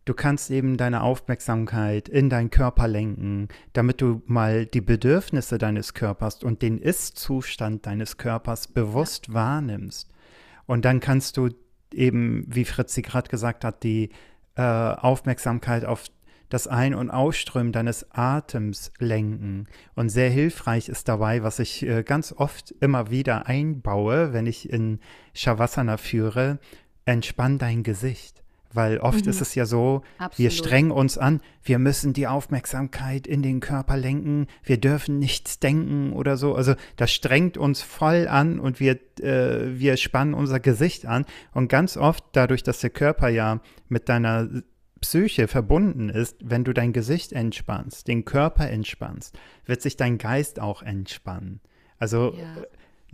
du 0.06 0.14
kannst 0.14 0.52
eben 0.52 0.78
deine 0.78 1.02
Aufmerksamkeit 1.02 2.10
in 2.10 2.30
deinen 2.30 2.50
Körper 2.50 2.88
lenken, 2.88 3.48
damit 3.74 4.02
du 4.02 4.22
mal 4.26 4.66
die 4.66 4.82
Bedürfnisse 4.82 5.58
deines 5.58 5.94
Körpers 5.94 6.44
und 6.44 6.62
den 6.62 6.78
Ist-Zustand 6.78 7.86
deines 7.86 8.18
Körpers 8.18 8.68
bewusst 8.68 9.28
ja. 9.28 9.34
wahrnimmst. 9.36 10.10
Und 10.66 10.86
dann 10.86 11.00
kannst 11.00 11.38
du 11.38 11.50
eben, 11.94 12.46
wie 12.48 12.66
Fritzi 12.66 13.02
gerade 13.02 13.30
gesagt 13.30 13.64
hat, 13.64 13.84
die 13.84 14.10
äh, 14.56 14.62
Aufmerksamkeit 14.62 15.86
auf 15.86 16.06
das 16.50 16.68
Ein- 16.68 16.94
und 16.94 17.10
Ausströmen 17.10 17.72
deines 17.72 18.12
Atems 18.12 18.92
lenken. 19.00 19.68
Und 19.96 20.10
sehr 20.10 20.30
hilfreich 20.30 20.88
ist 20.88 21.08
dabei, 21.08 21.42
was 21.42 21.58
ich 21.58 21.84
äh, 21.84 22.04
ganz 22.04 22.32
oft 22.32 22.76
immer 22.80 23.10
wieder 23.10 23.48
einbaue, 23.48 24.34
wenn 24.34 24.46
ich 24.46 24.70
in 24.70 25.00
Shavasana 25.34 25.98
führe, 25.98 26.60
entspann 27.06 27.58
dein 27.58 27.82
Gesicht. 27.82 28.43
Weil 28.74 28.98
oft 28.98 29.26
mhm. 29.26 29.30
ist 29.30 29.42
es 29.42 29.56
ja 29.56 29.66
so, 29.66 30.02
Absolut. 30.18 30.38
wir 30.40 30.52
strengen 30.52 30.92
uns 30.92 31.18
an, 31.18 31.42
wir 31.64 31.80
müssen 31.80 32.14
die 32.14 32.28
Aufmerksamkeit 32.28 33.28
in 33.28 33.42
den 33.42 33.60
Körper 33.60 33.98
lenken, 33.98 34.48
wir 34.64 34.78
dürfen 34.78 35.20
nichts 35.20 35.60
denken 35.60 36.14
oder 36.14 36.38
so. 36.38 36.56
Also 36.56 36.74
das 36.96 37.12
strengt 37.12 37.58
uns 37.58 37.82
voll 37.82 38.28
an 38.28 38.60
und 38.60 38.80
wir, 38.80 39.00
äh, 39.22 39.80
wir 39.80 39.98
spannen 39.98 40.34
unser 40.34 40.60
Gesicht 40.60 41.06
an. 41.06 41.26
Und 41.54 41.68
ganz 41.68 41.98
oft, 41.98 42.24
dadurch, 42.32 42.64
dass 42.64 42.80
der 42.80 42.90
Körper 42.90 43.30
ja 43.30 43.62
mit 43.90 44.10
deiner 44.10 44.50
Psyche 45.02 45.48
verbunden 45.48 46.10
ist, 46.10 46.38
wenn 46.42 46.64
du 46.64 46.74
dein 46.74 46.94
Gesicht 46.94 47.34
entspannst, 47.34 48.08
den 48.08 48.26
Körper 48.26 48.70
entspannst, 48.70 49.38
wird 49.66 49.82
sich 49.82 49.98
dein 49.98 50.18
Geist 50.18 50.60
auch 50.60 50.82
entspannen. 50.82 51.60
Also 52.00 52.34
ja. 52.38 52.56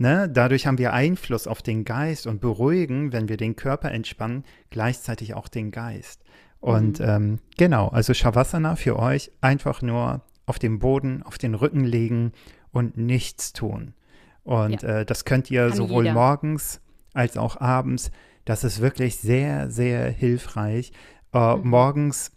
Ne, 0.00 0.28
dadurch 0.28 0.66
haben 0.66 0.78
wir 0.78 0.92
Einfluss 0.92 1.46
auf 1.46 1.62
den 1.62 1.84
Geist 1.84 2.26
und 2.26 2.40
beruhigen, 2.40 3.12
wenn 3.12 3.28
wir 3.28 3.36
den 3.36 3.56
Körper 3.56 3.90
entspannen, 3.92 4.44
gleichzeitig 4.70 5.34
auch 5.34 5.48
den 5.48 5.70
Geist. 5.70 6.22
Und 6.60 7.00
mhm. 7.00 7.06
ähm, 7.06 7.38
genau, 7.56 7.88
also 7.88 8.12
Shavasana 8.14 8.76
für 8.76 8.98
euch 8.98 9.30
einfach 9.40 9.82
nur 9.82 10.22
auf 10.46 10.58
dem 10.58 10.78
Boden, 10.78 11.22
auf 11.22 11.38
den 11.38 11.54
Rücken 11.54 11.84
legen 11.84 12.32
und 12.72 12.96
nichts 12.96 13.52
tun. 13.52 13.94
Und 14.42 14.82
ja. 14.82 15.00
äh, 15.00 15.06
das 15.06 15.24
könnt 15.24 15.50
ihr 15.50 15.68
Kann 15.68 15.76
sowohl 15.76 16.04
jeder. 16.04 16.14
morgens 16.14 16.80
als 17.14 17.36
auch 17.36 17.60
abends. 17.60 18.10
Das 18.44 18.64
ist 18.64 18.80
wirklich 18.80 19.16
sehr, 19.16 19.70
sehr 19.70 20.10
hilfreich, 20.10 20.92
äh, 21.32 21.56
mhm. 21.56 21.68
Morgens 21.68 22.32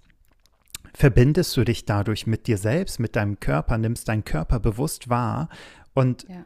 verbindest 0.94 1.58
du 1.58 1.64
dich 1.64 1.86
dadurch 1.86 2.28
mit 2.28 2.48
dir 2.48 2.58
selbst, 2.58 3.00
mit 3.00 3.16
deinem 3.16 3.40
Körper, 3.40 3.78
nimmst 3.78 4.08
deinen 4.08 4.24
Körper 4.24 4.60
bewusst 4.60 5.10
wahr 5.10 5.50
und 5.94 6.28
ja. 6.30 6.44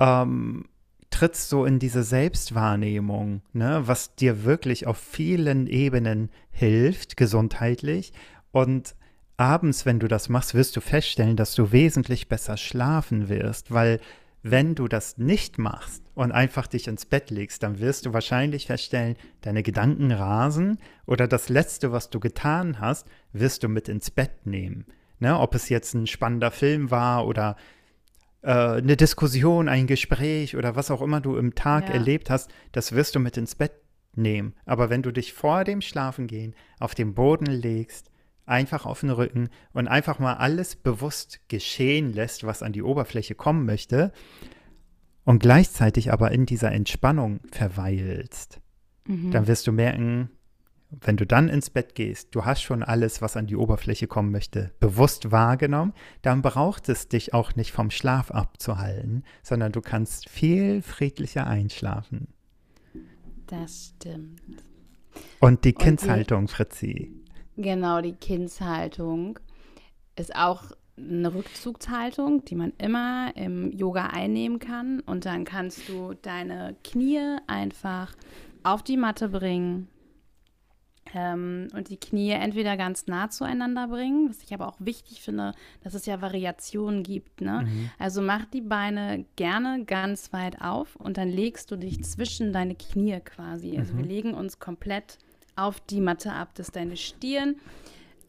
Ähm, 0.00 0.64
trittst 1.10 1.48
so 1.48 1.64
in 1.64 1.78
diese 1.78 2.02
Selbstwahrnehmung, 2.02 3.42
ne, 3.52 3.82
was 3.84 4.14
dir 4.14 4.44
wirklich 4.44 4.86
auf 4.86 4.98
vielen 4.98 5.66
Ebenen 5.66 6.30
hilft, 6.50 7.16
gesundheitlich. 7.16 8.12
Und 8.52 8.94
abends, 9.36 9.86
wenn 9.86 9.98
du 9.98 10.08
das 10.08 10.28
machst, 10.28 10.54
wirst 10.54 10.76
du 10.76 10.80
feststellen, 10.80 11.36
dass 11.36 11.54
du 11.54 11.72
wesentlich 11.72 12.28
besser 12.28 12.56
schlafen 12.56 13.28
wirst, 13.28 13.72
weil 13.72 14.00
wenn 14.42 14.74
du 14.74 14.88
das 14.88 15.18
nicht 15.18 15.58
machst 15.58 16.02
und 16.14 16.32
einfach 16.32 16.66
dich 16.66 16.88
ins 16.88 17.04
Bett 17.04 17.30
legst, 17.30 17.62
dann 17.62 17.78
wirst 17.78 18.06
du 18.06 18.14
wahrscheinlich 18.14 18.66
feststellen, 18.66 19.16
deine 19.42 19.62
Gedanken 19.62 20.12
rasen 20.12 20.78
oder 21.06 21.28
das 21.28 21.50
Letzte, 21.50 21.92
was 21.92 22.08
du 22.08 22.20
getan 22.20 22.80
hast, 22.80 23.06
wirst 23.32 23.62
du 23.62 23.68
mit 23.68 23.88
ins 23.88 24.10
Bett 24.10 24.46
nehmen. 24.46 24.86
Ne? 25.18 25.38
Ob 25.38 25.54
es 25.54 25.68
jetzt 25.68 25.92
ein 25.94 26.06
spannender 26.06 26.50
Film 26.50 26.90
war 26.90 27.26
oder 27.26 27.56
äh, 28.42 28.50
eine 28.50 28.96
Diskussion, 28.96 29.68
ein 29.68 29.86
Gespräch 29.86 30.56
oder 30.56 30.76
was 30.76 30.90
auch 30.90 31.02
immer 31.02 31.20
du 31.20 31.36
im 31.36 31.54
Tag 31.54 31.88
ja. 31.88 31.94
erlebt 31.94 32.30
hast, 32.30 32.50
das 32.72 32.92
wirst 32.92 33.14
du 33.14 33.20
mit 33.20 33.36
ins 33.36 33.54
Bett 33.54 33.72
nehmen. 34.14 34.54
Aber 34.64 34.90
wenn 34.90 35.02
du 35.02 35.12
dich 35.12 35.32
vor 35.32 35.64
dem 35.64 35.80
Schlafengehen 35.80 36.54
auf 36.78 36.94
den 36.94 37.14
Boden 37.14 37.46
legst, 37.46 38.10
einfach 38.46 38.84
auf 38.84 39.00
den 39.00 39.10
Rücken 39.10 39.48
und 39.72 39.88
einfach 39.88 40.18
mal 40.18 40.34
alles 40.34 40.74
bewusst 40.76 41.40
geschehen 41.48 42.12
lässt, 42.12 42.44
was 42.44 42.62
an 42.62 42.72
die 42.72 42.82
Oberfläche 42.82 43.34
kommen 43.34 43.64
möchte 43.64 44.12
und 45.24 45.40
gleichzeitig 45.40 46.12
aber 46.12 46.32
in 46.32 46.46
dieser 46.46 46.72
Entspannung 46.72 47.40
verweilst, 47.52 48.60
mhm. 49.06 49.30
dann 49.30 49.46
wirst 49.46 49.66
du 49.66 49.72
merken, 49.72 50.30
wenn 50.90 51.16
du 51.16 51.24
dann 51.24 51.48
ins 51.48 51.70
Bett 51.70 51.94
gehst, 51.94 52.34
du 52.34 52.44
hast 52.44 52.62
schon 52.62 52.82
alles, 52.82 53.22
was 53.22 53.36
an 53.36 53.46
die 53.46 53.56
Oberfläche 53.56 54.06
kommen 54.06 54.32
möchte, 54.32 54.72
bewusst 54.80 55.30
wahrgenommen, 55.30 55.92
dann 56.22 56.42
braucht 56.42 56.88
es 56.88 57.08
dich 57.08 57.32
auch 57.32 57.54
nicht 57.54 57.70
vom 57.72 57.90
Schlaf 57.90 58.30
abzuhalten, 58.30 59.24
sondern 59.42 59.72
du 59.72 59.80
kannst 59.80 60.28
viel 60.28 60.82
friedlicher 60.82 61.46
einschlafen. 61.46 62.28
Das 63.46 63.94
stimmt. 63.96 64.40
Und 65.38 65.64
die 65.64 65.72
Kindshaltung, 65.72 66.48
Fritzi. 66.48 67.12
Genau, 67.56 68.00
die 68.00 68.14
Kindshaltung 68.14 69.38
ist 70.16 70.34
auch 70.34 70.72
eine 70.96 71.32
Rückzugshaltung, 71.34 72.44
die 72.44 72.54
man 72.54 72.72
immer 72.78 73.32
im 73.36 73.72
Yoga 73.72 74.08
einnehmen 74.08 74.58
kann. 74.58 75.00
Und 75.00 75.24
dann 75.24 75.44
kannst 75.44 75.88
du 75.88 76.14
deine 76.14 76.76
Knie 76.84 77.38
einfach 77.46 78.14
auf 78.62 78.82
die 78.82 78.96
Matte 78.96 79.28
bringen 79.28 79.88
ähm, 81.14 81.68
und 81.74 81.88
die 81.88 81.96
Knie 81.96 82.30
entweder 82.30 82.76
ganz 82.76 83.06
nah 83.06 83.30
zueinander 83.30 83.88
bringen, 83.88 84.28
was 84.28 84.42
ich 84.42 84.54
aber 84.54 84.68
auch 84.68 84.76
wichtig 84.78 85.22
finde, 85.22 85.52
dass 85.82 85.94
es 85.94 86.06
ja 86.06 86.20
Variationen 86.20 87.02
gibt. 87.02 87.40
Ne? 87.40 87.62
Mhm. 87.64 87.90
Also 87.98 88.22
mach 88.22 88.44
die 88.44 88.60
Beine 88.60 89.24
gerne 89.36 89.84
ganz 89.84 90.32
weit 90.32 90.60
auf 90.60 90.96
und 90.96 91.16
dann 91.16 91.28
legst 91.28 91.70
du 91.70 91.76
dich 91.76 92.02
zwischen 92.04 92.52
deine 92.52 92.74
Knie 92.74 93.20
quasi. 93.20 93.76
Also 93.78 93.94
mhm. 93.94 93.98
wir 93.98 94.06
legen 94.06 94.34
uns 94.34 94.58
komplett 94.58 95.18
auf 95.56 95.80
die 95.80 96.00
Matte 96.00 96.32
ab, 96.32 96.54
dass 96.54 96.70
deine 96.70 96.96
Stirn 96.96 97.56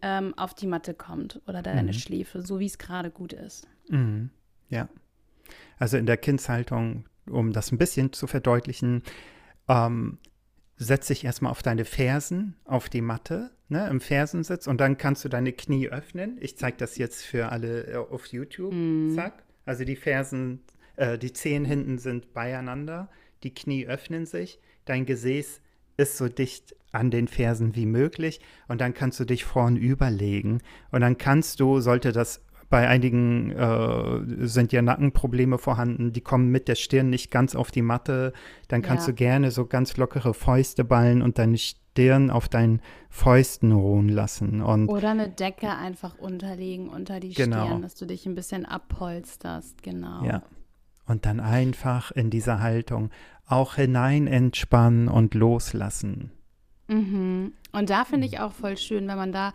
ähm, 0.01 0.33
auf 0.37 0.53
die 0.53 0.67
Matte 0.67 0.93
kommt 0.93 1.41
oder 1.47 1.61
deine 1.61 1.83
mhm. 1.83 1.93
Schläfe, 1.93 2.41
so 2.41 2.59
wie 2.59 2.65
es 2.65 2.77
gerade 2.77 3.11
gut 3.11 3.33
ist. 3.33 3.67
Mhm. 3.89 4.29
Ja. 4.69 4.89
Also 5.77 5.97
in 5.97 6.05
der 6.05 6.17
Kindshaltung, 6.17 7.05
um 7.29 7.53
das 7.53 7.71
ein 7.71 7.77
bisschen 7.77 8.13
zu 8.13 8.27
verdeutlichen, 8.27 9.03
ähm, 9.67 10.17
setz 10.83 11.07
dich 11.07 11.23
erstmal 11.23 11.51
auf 11.51 11.61
deine 11.61 11.85
Fersen, 11.85 12.55
auf 12.65 12.89
die 12.89 13.01
Matte, 13.01 13.51
ne, 13.69 13.87
im 13.89 14.01
Fersensitz 14.01 14.67
und 14.67 14.81
dann 14.81 14.97
kannst 14.97 15.23
du 15.23 15.29
deine 15.29 15.53
Knie 15.53 15.89
öffnen. 15.89 16.37
Ich 16.41 16.57
zeige 16.57 16.77
das 16.77 16.97
jetzt 16.97 17.23
für 17.23 17.49
alle 17.49 17.87
äh, 17.87 17.95
auf 17.95 18.25
YouTube. 18.27 18.73
Mhm. 18.73 19.13
Zack. 19.15 19.43
Also 19.65 19.85
die 19.85 19.95
Fersen, 19.95 20.61
äh, 20.95 21.17
die 21.17 21.33
Zehen 21.33 21.65
hinten 21.65 21.99
sind 21.99 22.33
beieinander, 22.33 23.09
die 23.43 23.53
Knie 23.53 23.87
öffnen 23.87 24.25
sich, 24.25 24.59
dein 24.85 25.05
Gesäß 25.05 25.61
ist 25.97 26.17
so 26.17 26.27
dicht 26.27 26.75
an 26.91 27.11
den 27.11 27.27
Fersen 27.27 27.75
wie 27.75 27.85
möglich 27.85 28.41
und 28.67 28.81
dann 28.81 28.93
kannst 28.93 29.19
du 29.19 29.25
dich 29.25 29.45
vorn 29.45 29.77
überlegen 29.77 30.61
und 30.91 31.01
dann 31.01 31.17
kannst 31.17 31.59
du, 31.59 31.79
sollte 31.79 32.11
das 32.11 32.41
bei 32.71 32.87
einigen 32.87 33.51
äh, 33.51 34.47
sind 34.47 34.71
ja 34.71 34.81
Nackenprobleme 34.81 35.59
vorhanden, 35.59 36.13
die 36.13 36.21
kommen 36.21 36.49
mit 36.49 36.67
der 36.69 36.75
Stirn 36.75 37.09
nicht 37.11 37.29
ganz 37.29 37.53
auf 37.53 37.69
die 37.69 37.81
Matte, 37.81 38.33
dann 38.69 38.81
kannst 38.81 39.07
ja. 39.07 39.11
du 39.11 39.17
gerne 39.17 39.51
so 39.51 39.65
ganz 39.65 39.97
lockere 39.97 40.33
Fäuste 40.33 40.83
ballen 40.83 41.21
und 41.21 41.37
deine 41.37 41.57
Stirn 41.57 42.31
auf 42.31 42.47
deinen 42.47 42.81
Fäusten 43.09 43.73
ruhen 43.73 44.07
lassen. 44.07 44.61
Und 44.61 44.87
Oder 44.87 45.11
eine 45.11 45.29
Decke 45.29 45.69
einfach 45.69 46.17
unterlegen 46.17 46.87
unter 46.87 47.19
die 47.19 47.33
genau. 47.33 47.65
Stirn, 47.65 47.81
dass 47.81 47.95
du 47.95 48.05
dich 48.05 48.25
ein 48.25 48.35
bisschen 48.35 48.65
abpolsterst, 48.65 49.83
genau. 49.83 50.23
Ja. 50.23 50.41
Und 51.05 51.25
dann 51.25 51.41
einfach 51.41 52.11
in 52.11 52.29
dieser 52.29 52.61
Haltung 52.61 53.09
auch 53.45 53.75
hinein 53.75 54.27
entspannen 54.27 55.09
und 55.09 55.35
loslassen. 55.35 56.31
Mhm. 56.87 57.51
Und 57.73 57.89
da 57.89 58.05
finde 58.05 58.27
ich 58.27 58.39
auch 58.39 58.53
voll 58.53 58.77
schön, 58.77 59.07
wenn 59.09 59.17
man 59.17 59.33
da 59.33 59.51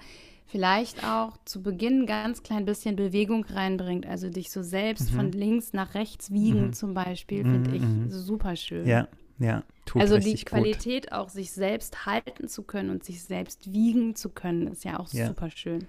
vielleicht 0.47 1.05
auch 1.05 1.37
zu 1.45 1.63
Beginn 1.63 2.07
ganz 2.07 2.43
klein 2.43 2.65
bisschen 2.65 2.97
Bewegung 2.97 3.45
reinbringt, 3.45 4.07
also 4.07 4.31
dich 4.31 4.51
so 4.51 4.63
selbst 4.63 5.13
mhm. 5.13 5.17
von 5.17 5.33
links 5.33 5.73
nach 5.73 5.95
rechts 5.95 6.31
wiegen 6.31 6.69
mhm. 6.69 6.73
zum 6.73 6.95
Beispiel, 6.95 7.43
finde 7.43 7.77
ich 7.77 7.83
mhm, 7.83 8.05
mhm. 8.05 8.11
super 8.11 8.57
schön. 8.57 8.87
Ja, 8.87 9.09
ja. 9.39 9.63
Tut 9.85 10.03
also 10.03 10.19
die 10.19 10.35
Qualität 10.37 11.05
gut. 11.05 11.13
auch 11.13 11.29
sich 11.29 11.53
selbst 11.53 12.07
halten 12.07 12.49
zu 12.49 12.63
können 12.63 12.91
und 12.91 13.05
sich 13.05 13.23
selbst 13.23 13.73
wiegen 13.73 14.17
zu 14.17 14.31
können, 14.31 14.69
ist 14.69 14.85
ja 14.85 14.99
auch 14.99 15.13
ja. 15.13 15.29
super 15.29 15.51
schön. 15.51 15.87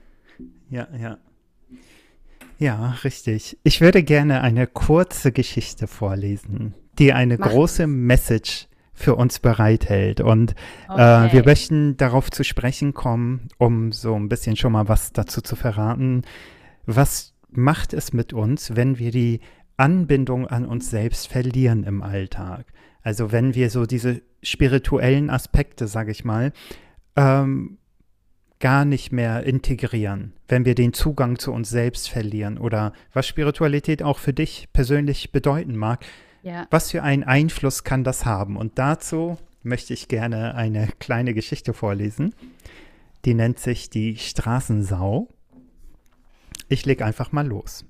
Ja, 0.70 0.88
ja. 1.00 1.18
Ja, 2.60 2.92
richtig. 3.04 3.58
Ich 3.64 3.82
würde 3.82 4.04
gerne 4.04 4.42
eine 4.42 4.66
kurze 4.66 5.32
Geschichte 5.32 5.88
vorlesen, 5.88 6.74
die 6.98 7.14
eine 7.14 7.38
Mach 7.38 7.52
große. 7.52 7.86
Message 7.86 8.68
für 8.98 9.16
uns 9.16 9.40
bereithält. 9.40 10.20
Und 10.22 10.56
okay. 10.90 11.28
äh, 11.28 11.34
wir 11.34 11.46
möchten 11.46 11.96
darauf 11.98 12.32
zu 12.32 12.44
sprechen 12.44 12.96
kommen, 12.96 13.48
um 13.60 13.92
so 13.92 14.16
ein 14.16 14.28
bisschen 14.28 14.56
schon 14.56 14.72
mal 14.72 14.90
was 14.90 15.14
dazu 15.14 15.42
zu 15.42 15.56
verraten. 15.56 16.24
Was 16.88 17.36
macht 17.50 17.94
es 17.94 18.12
mit 18.12 18.34
uns, 18.34 18.76
wenn 18.76 18.98
wir 18.98 19.12
die 19.12 19.40
Anbindung 19.78 20.48
an 20.48 20.66
uns 20.66 20.90
selbst 20.90 21.28
verlieren 21.28 21.84
im 21.84 22.02
Alltag? 22.02 22.66
Also 23.04 23.32
wenn 23.32 23.54
wir 23.54 23.70
so 23.70 23.86
diese 23.86 24.24
spirituellen 24.42 25.30
Aspekte, 25.30 25.88
sage 25.88 26.10
ich 26.10 26.26
mal, 26.26 26.52
ähm, 27.16 27.78
gar 28.60 28.84
nicht 28.84 29.12
mehr 29.12 29.44
integrieren, 29.44 30.34
wenn 30.48 30.66
wir 30.66 30.74
den 30.74 30.94
Zugang 30.94 31.38
zu 31.38 31.54
uns 31.54 31.70
selbst 31.70 32.10
verlieren 32.10 32.58
oder 32.58 32.94
was 33.14 33.28
Spiritualität 33.28 34.02
auch 34.02 34.18
für 34.18 34.34
dich 34.34 34.70
persönlich 34.74 35.32
bedeuten 35.32 35.76
mag, 35.76 36.04
ja. 36.48 36.68
was 36.72 36.92
für 36.92 37.04
einen 37.04 37.24
Einfluss 37.24 37.84
kann 37.84 38.04
das 38.04 38.26
haben? 38.26 38.56
Und 38.58 38.80
dazu 38.80 39.38
möchte 39.64 39.94
ich 39.94 40.08
gerne 40.08 40.56
eine 40.56 40.90
kleine 41.00 41.34
Geschichte 41.34 41.74
vorlesen. 41.74 42.34
Die 43.26 43.34
nennt 43.34 43.60
sich 43.60 43.90
die 43.90 44.18
Straßensau. 44.18 45.28
Ich 46.70 46.86
lege 46.86 47.06
einfach 47.06 47.32
mal 47.32 47.46
los. 47.46 47.86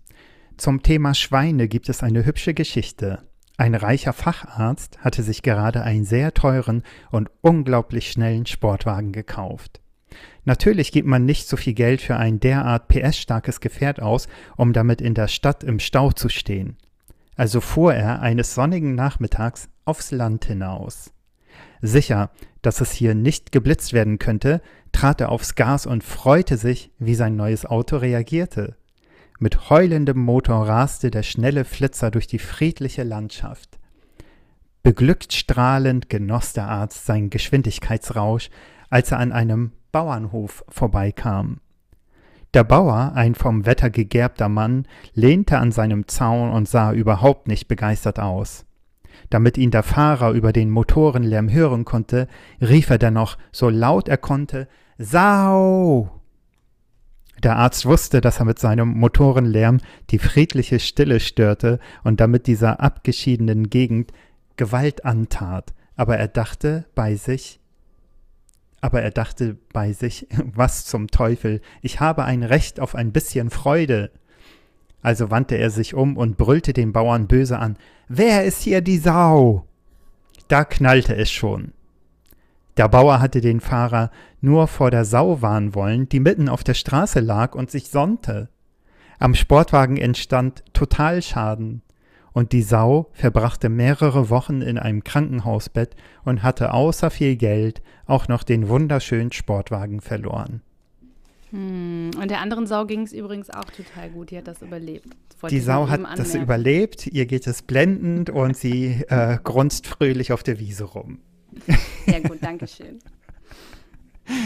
Zum 0.58 0.82
Thema 0.82 1.14
Schweine 1.14 1.68
gibt 1.68 1.88
es 1.88 2.02
eine 2.02 2.26
hübsche 2.26 2.56
Geschichte. 2.56 3.24
Ein 3.58 3.76
reicher 3.76 4.14
Facharzt 4.14 5.00
hatte 5.00 5.24
sich 5.24 5.44
gerade 5.44 5.84
einen 5.84 6.06
sehr 6.06 6.34
teuren 6.34 6.84
und 7.12 7.30
unglaublich 7.42 8.12
schnellen 8.12 8.46
Sportwagen 8.46 9.12
gekauft. 9.12 9.82
Natürlich 10.46 10.92
gibt 10.92 11.08
man 11.08 11.26
nicht 11.26 11.48
so 11.48 11.58
viel 11.58 11.74
Geld 11.74 12.02
für 12.02 12.16
ein 12.18 12.40
derart 12.40 12.88
PS-starkes 12.88 13.60
Gefährt 13.60 14.02
aus, 14.02 14.28
um 14.56 14.74
damit 14.74 15.02
in 15.02 15.14
der 15.14 15.28
Stadt 15.28 15.64
im 15.64 15.80
Stau 15.80 16.12
zu 16.12 16.30
stehen. 16.30 16.78
Also 17.38 17.62
fuhr 17.62 17.94
er 17.94 18.22
eines 18.22 18.56
sonnigen 18.56 18.96
Nachmittags 18.96 19.70
aufs 19.86 20.12
Land 20.12 20.46
hinaus. 20.46 21.14
Sicher, 21.82 22.32
dass 22.64 22.82
es 22.82 22.92
hier 22.92 23.14
nicht 23.14 23.52
geblitzt 23.52 23.94
werden 23.94 24.18
könnte, 24.20 24.62
trat 24.92 25.22
er 25.22 25.30
aufs 25.30 25.56
Gas 25.56 25.86
und 25.86 26.04
freute 26.04 26.58
sich, 26.58 26.92
wie 26.98 27.16
sein 27.16 27.36
neues 27.36 27.66
Auto 27.66 27.98
reagierte. 27.98 28.76
Mit 29.40 29.70
heulendem 29.70 30.18
Motor 30.18 30.68
raste 30.68 31.12
der 31.12 31.22
schnelle 31.22 31.64
Flitzer 31.64 32.10
durch 32.10 32.26
die 32.26 32.40
friedliche 32.40 33.04
Landschaft. 33.04 33.78
Beglückt 34.82 35.34
strahlend 35.34 36.10
genoss 36.10 36.54
der 36.54 36.68
Arzt 36.68 37.06
seinen 37.06 37.30
Geschwindigkeitsrausch, 37.30 38.50
als 38.90 39.12
er 39.12 39.20
an 39.20 39.32
einem 39.32 39.74
Bauernhof 39.92 40.66
vorbeikam. 40.70 41.60
Der 42.54 42.64
Bauer, 42.64 43.12
ein 43.16 43.36
vom 43.36 43.66
Wetter 43.66 43.90
gegerbter 43.90 44.50
Mann, 44.50 44.88
lehnte 45.14 45.58
an 45.58 45.72
seinem 45.72 46.08
Zaun 46.08 46.52
und 46.52 46.68
sah 46.68 46.94
überhaupt 46.94 47.48
nicht 47.48 47.68
begeistert 47.68 48.20
aus. 48.20 48.66
Damit 49.30 49.58
ihn 49.58 49.72
der 49.72 49.84
Fahrer 49.84 50.32
über 50.32 50.54
den 50.54 50.70
Motorenlärm 50.70 51.52
hören 51.52 51.86
konnte, 51.86 52.28
rief 52.62 52.90
er 52.90 52.98
dennoch 52.98 53.38
so 53.52 53.70
laut 53.70 54.08
er 54.08 54.18
konnte 54.18 54.68
Sau. 54.98 56.10
Der 57.44 57.58
Arzt 57.58 57.86
wusste, 57.86 58.22
dass 58.22 58.40
er 58.40 58.46
mit 58.46 58.58
seinem 58.58 58.90
Motorenlärm 58.98 59.80
die 60.10 60.18
friedliche 60.18 60.80
Stille 60.80 61.20
störte 61.20 61.80
und 62.04 62.20
damit 62.20 62.48
dieser 62.48 62.80
abgeschiedenen 62.80 63.70
Gegend 63.70 64.12
Gewalt 64.56 65.06
antat, 65.06 65.74
aber 65.96 66.18
er 66.18 66.28
dachte 66.28 66.86
bei 66.96 67.16
sich, 67.16 67.60
aber 68.82 69.02
er 69.02 69.12
dachte 69.12 69.58
bei 69.74 69.94
sich, 69.94 70.28
was 70.54 70.86
zum 70.86 71.08
Teufel, 71.08 71.62
ich 71.82 72.00
habe 72.00 72.24
ein 72.24 72.44
Recht 72.44 72.80
auf 72.80 72.96
ein 72.96 73.12
bisschen 73.12 73.50
Freude. 73.50 74.12
Also 75.02 75.30
wandte 75.32 75.56
er 75.56 75.70
sich 75.70 75.94
um 75.94 76.18
und 76.18 76.38
brüllte 76.38 76.74
den 76.74 76.92
Bauern 76.92 77.28
böse 77.28 77.60
an, 77.60 77.78
Wer 78.10 78.46
ist 78.46 78.62
hier 78.62 78.82
die 78.82 78.98
Sau? 78.98 79.66
Da 80.48 80.64
knallte 80.64 81.16
es 81.16 81.30
schon. 81.30 81.74
Der 82.78 82.88
Bauer 82.88 83.20
hatte 83.20 83.42
den 83.42 83.60
Fahrer 83.60 84.12
nur 84.40 84.68
vor 84.68 84.92
der 84.92 85.04
Sau 85.04 85.42
warnen 85.42 85.76
wollen, 85.76 86.08
die 86.08 86.20
mitten 86.20 86.48
auf 86.48 86.64
der 86.64 86.76
Straße 86.76 87.20
lag 87.20 87.56
und 87.56 87.70
sich 87.70 87.90
sonnte. 87.90 88.50
Am 89.20 89.34
Sportwagen 89.34 89.98
entstand 89.98 90.64
Totalschaden 90.74 91.82
und 92.38 92.52
die 92.52 92.62
Sau 92.62 93.10
verbrachte 93.14 93.68
mehrere 93.68 94.30
Wochen 94.30 94.62
in 94.62 94.78
einem 94.78 95.04
Krankenhausbett 95.04 95.96
und 96.24 96.44
hatte 96.44 96.72
außer 96.72 97.10
viel 97.10 97.36
Geld 97.36 97.82
auch 98.06 98.28
noch 98.28 98.44
den 98.44 98.70
wunderschönen 98.70 99.32
Sportwagen 99.32 100.02
verloren. 100.02 100.62
Hm. 101.50 102.12
Und 102.22 102.30
der 102.30 102.42
anderen 102.42 102.68
Sau 102.68 102.86
ging 102.86 103.02
es 103.02 103.12
übrigens 103.12 103.50
auch 103.50 103.66
total 103.66 104.12
gut. 104.12 104.30
Die 104.30 104.38
hat 104.38 104.48
das 104.48 104.62
überlebt. 104.62 105.08
Das 105.42 105.50
die 105.50 105.60
Sau 105.60 105.90
hat 105.90 106.02
das 106.16 106.36
überlebt, 106.36 107.08
ihr 107.08 107.26
geht 107.26 107.48
es 107.48 107.64
blendend 107.64 108.30
und 108.30 108.56
sie 108.56 109.04
äh, 109.10 109.40
grunzt 109.44 109.88
fröhlich 109.88 110.32
auf 110.32 110.44
der 110.44 110.60
Wiese 110.60 110.84
rum. 110.84 111.18
Sehr 112.06 112.22
gut, 112.22 112.38
danke 112.42 112.68
schön. 112.68 113.00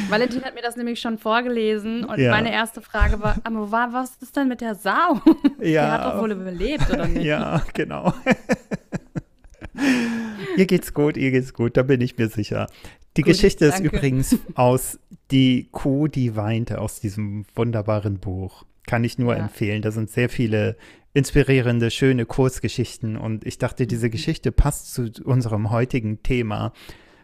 Valentin 0.10 0.44
hat 0.44 0.56
mir 0.56 0.62
das 0.62 0.76
nämlich 0.76 1.00
schon 1.00 1.18
vorgelesen 1.18 2.04
und 2.04 2.20
ja. 2.20 2.32
meine 2.32 2.52
erste 2.52 2.82
Frage 2.82 3.22
war, 3.22 3.38
aber 3.44 3.72
war, 3.72 3.94
was 3.94 4.16
ist 4.18 4.36
denn 4.36 4.48
mit 4.48 4.62
der 4.62 4.76
Sau? 4.76 5.22
Ja. 5.62 5.86
Die 5.86 5.92
hat 5.92 6.06
doch 6.06 6.22
wohl 6.22 6.32
überlebt, 6.32 6.90
oder 6.90 7.08
nicht? 7.08 7.24
Ja, 7.24 7.62
genau. 7.74 8.14
ihr 10.58 10.66
geht's 10.66 10.94
gut, 10.94 11.18
ihr 11.18 11.32
geht's 11.32 11.54
gut, 11.54 11.78
da 11.78 11.84
bin 11.84 12.02
ich 12.02 12.18
mir 12.18 12.30
sicher. 12.30 12.68
Die 13.18 13.22
gut, 13.22 13.34
Geschichte 13.34 13.70
danke. 13.70 13.88
ist 13.88 13.94
übrigens 13.94 14.38
aus 14.56 15.00
Die 15.30 15.70
Kuh, 15.72 16.08
die 16.08 16.36
weinte, 16.36 16.80
aus 16.80 17.00
diesem 17.00 17.46
wunderbaren 17.56 18.20
Buch. 18.20 18.66
Kann 18.88 19.04
ich 19.04 19.18
nur 19.18 19.36
ja. 19.36 19.44
empfehlen. 19.44 19.82
Da 19.82 19.92
sind 19.92 20.10
sehr 20.10 20.30
viele 20.30 20.76
inspirierende, 21.14 21.92
schöne 21.92 22.26
Kurzgeschichten 22.26 23.18
und 23.18 23.46
ich 23.46 23.58
dachte, 23.58 23.86
diese 23.86 24.08
mhm. 24.08 24.12
Geschichte 24.12 24.52
passt 24.52 24.94
zu 24.94 25.12
unserem 25.24 25.70
heutigen 25.70 26.24
Thema 26.24 26.74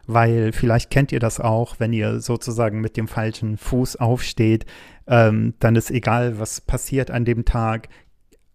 weil 0.07 0.53
vielleicht 0.53 0.89
kennt 0.89 1.11
ihr 1.11 1.19
das 1.19 1.39
auch, 1.39 1.75
wenn 1.79 1.93
ihr 1.93 2.21
sozusagen 2.21 2.81
mit 2.81 2.97
dem 2.97 3.07
falschen 3.07 3.57
Fuß 3.57 3.97
aufsteht, 3.97 4.65
ähm, 5.05 5.53
dann 5.59 5.75
ist 5.75 5.91
egal, 5.91 6.39
was 6.39 6.61
passiert 6.61 7.11
an 7.11 7.25
dem 7.25 7.45
Tag, 7.45 7.89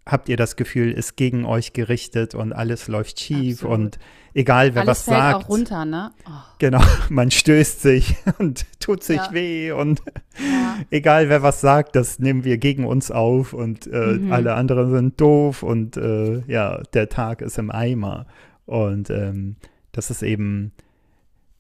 habt 0.05 0.29
ihr 0.29 0.37
das 0.37 0.57
Gefühl, 0.57 0.91
ist 0.91 1.17
gegen 1.17 1.45
euch 1.45 1.73
gerichtet 1.73 2.35
und 2.35 2.53
alles 2.53 2.89
läuft 2.89 3.21
schief 3.21 3.59
Absolut. 3.59 3.79
und 3.79 3.99
egal 4.35 4.75
wer 4.75 4.83
alles 4.83 4.91
was 4.91 5.05
fällt 5.05 5.19
sagt. 5.19 5.45
auch 5.45 5.49
runter, 5.49 5.85
ne? 5.85 6.11
Oh. 6.27 6.31
Genau, 6.59 6.81
man 7.09 7.31
stößt 7.31 7.83
sich 7.83 8.17
und 8.39 8.67
tut 8.81 9.05
sich 9.05 9.19
ja. 9.19 9.33
weh 9.33 9.73
und 9.73 10.03
ja. 10.39 10.77
egal 10.91 11.29
wer 11.29 11.43
was 11.43 11.61
sagt, 11.61 11.95
das 11.95 12.19
nehmen 12.19 12.45
wir 12.45 12.59
gegen 12.59 12.85
uns 12.85 13.11
auf 13.11 13.53
und 13.53 13.87
äh, 13.87 14.15
mhm. 14.15 14.33
alle 14.33 14.55
anderen 14.55 14.91
sind 14.91 15.21
doof 15.21 15.63
und 15.63 15.97
äh, 15.97 16.43
ja, 16.47 16.83
der 16.95 17.09
Tag 17.09 17.43
ist 17.43 17.59
im 17.59 17.71
Eimer 17.71 18.27
und 18.67 19.11
ähm, 19.11 19.57
das 19.93 20.11
ist 20.11 20.23
eben 20.23 20.73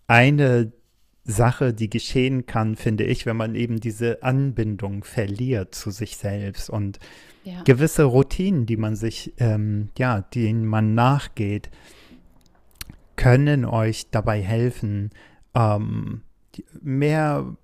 eine 0.06 0.72
Sache, 1.24 1.72
die 1.72 1.88
geschehen 1.88 2.46
kann, 2.46 2.74
finde 2.74 3.04
ich, 3.04 3.26
wenn 3.26 3.36
man 3.36 3.54
eben 3.54 3.78
diese 3.78 4.22
Anbindung 4.22 5.04
verliert 5.04 5.74
zu 5.74 5.90
sich 5.90 6.16
selbst 6.16 6.68
und 6.68 6.98
ja. 7.44 7.62
gewisse 7.62 8.04
Routinen, 8.04 8.66
die 8.66 8.76
man 8.76 8.96
sich, 8.96 9.32
ähm, 9.38 9.90
ja, 9.96 10.20
denen 10.20 10.66
man 10.66 10.94
nachgeht, 10.94 11.70
können 13.14 13.64
euch 13.64 14.10
dabei 14.10 14.42
helfen, 14.42 15.10
ähm, 15.54 16.22
mehr 16.80 17.56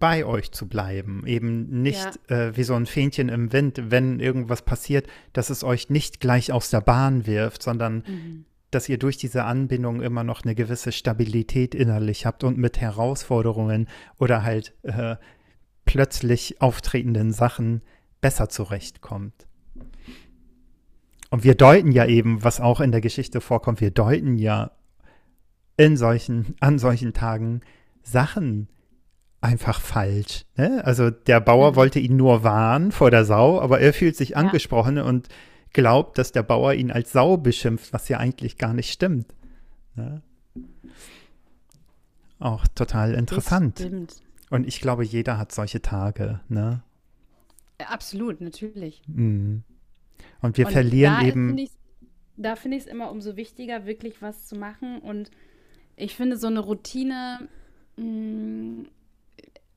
bei 0.00 0.24
euch 0.26 0.50
zu 0.50 0.68
bleiben. 0.68 1.24
Eben 1.24 1.82
nicht 1.82 2.18
ja. 2.28 2.48
äh, 2.48 2.56
wie 2.56 2.64
so 2.64 2.74
ein 2.74 2.86
Fähnchen 2.86 3.28
im 3.28 3.52
Wind, 3.52 3.80
wenn 3.90 4.18
irgendwas 4.18 4.62
passiert, 4.62 5.06
dass 5.32 5.50
es 5.50 5.62
euch 5.62 5.88
nicht 5.88 6.18
gleich 6.18 6.50
aus 6.50 6.70
der 6.70 6.80
Bahn 6.80 7.26
wirft, 7.26 7.62
sondern 7.62 8.02
mhm 8.06 8.44
dass 8.74 8.88
ihr 8.88 8.98
durch 8.98 9.16
diese 9.16 9.44
Anbindung 9.44 10.02
immer 10.02 10.24
noch 10.24 10.42
eine 10.44 10.54
gewisse 10.54 10.92
Stabilität 10.92 11.74
innerlich 11.74 12.26
habt 12.26 12.44
und 12.44 12.58
mit 12.58 12.80
Herausforderungen 12.80 13.88
oder 14.18 14.42
halt 14.42 14.74
äh, 14.82 15.16
plötzlich 15.84 16.60
auftretenden 16.60 17.32
Sachen 17.32 17.82
besser 18.20 18.48
zurechtkommt. 18.48 19.46
Und 21.30 21.44
wir 21.44 21.54
deuten 21.54 21.92
ja 21.92 22.06
eben, 22.06 22.44
was 22.44 22.60
auch 22.60 22.80
in 22.80 22.92
der 22.92 23.00
Geschichte 23.00 23.40
vorkommt, 23.40 23.80
wir 23.80 23.90
deuten 23.90 24.36
ja 24.36 24.70
in 25.76 25.96
solchen, 25.96 26.54
an 26.60 26.78
solchen 26.78 27.12
Tagen 27.12 27.60
Sachen 28.02 28.68
einfach 29.40 29.80
falsch. 29.80 30.46
Ne? 30.56 30.82
Also 30.84 31.10
der 31.10 31.40
Bauer 31.40 31.72
mhm. 31.72 31.76
wollte 31.76 31.98
ihn 31.98 32.16
nur 32.16 32.44
warnen 32.44 32.92
vor 32.92 33.10
der 33.10 33.24
Sau, 33.24 33.60
aber 33.60 33.80
er 33.80 33.92
fühlt 33.92 34.16
sich 34.16 34.30
ja. 34.30 34.36
angesprochen 34.36 34.98
und 34.98 35.28
glaubt, 35.74 36.16
dass 36.16 36.32
der 36.32 36.42
Bauer 36.42 36.72
ihn 36.72 36.90
als 36.90 37.12
Sau 37.12 37.36
beschimpft, 37.36 37.92
was 37.92 38.08
ja 38.08 38.18
eigentlich 38.18 38.56
gar 38.56 38.72
nicht 38.72 38.90
stimmt. 38.90 39.34
Ja. 39.96 40.22
Auch 42.38 42.66
total 42.68 43.14
interessant. 43.14 43.86
Und 44.50 44.66
ich 44.66 44.80
glaube, 44.80 45.04
jeder 45.04 45.36
hat 45.36 45.52
solche 45.52 45.82
Tage, 45.82 46.40
ne? 46.48 46.82
Absolut, 47.78 48.40
natürlich. 48.40 49.02
Mhm. 49.06 49.62
Und 50.40 50.56
wir 50.56 50.66
und 50.66 50.72
verlieren 50.72 51.16
da 51.20 51.26
eben. 51.26 51.56
Find 51.56 51.70
da 52.36 52.56
finde 52.56 52.76
ich 52.76 52.84
es 52.84 52.88
immer 52.88 53.10
umso 53.10 53.36
wichtiger, 53.36 53.86
wirklich 53.86 54.20
was 54.20 54.46
zu 54.46 54.56
machen. 54.56 54.98
Und 54.98 55.30
ich 55.96 56.16
finde, 56.16 56.36
so 56.36 56.48
eine 56.48 56.60
Routine 56.60 57.48
mh, 57.96 58.04
mm, 58.04 58.86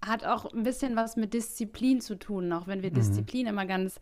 hat 0.03 0.25
auch 0.25 0.51
ein 0.53 0.63
bisschen 0.63 0.95
was 0.95 1.17
mit 1.17 1.33
Disziplin 1.33 2.01
zu 2.01 2.17
tun, 2.17 2.51
auch 2.53 2.67
wenn 2.67 2.81
wir 2.81 2.89
mhm. 2.89 2.95
Disziplin 2.95 3.47
immer 3.47 3.65
ganz 3.65 3.99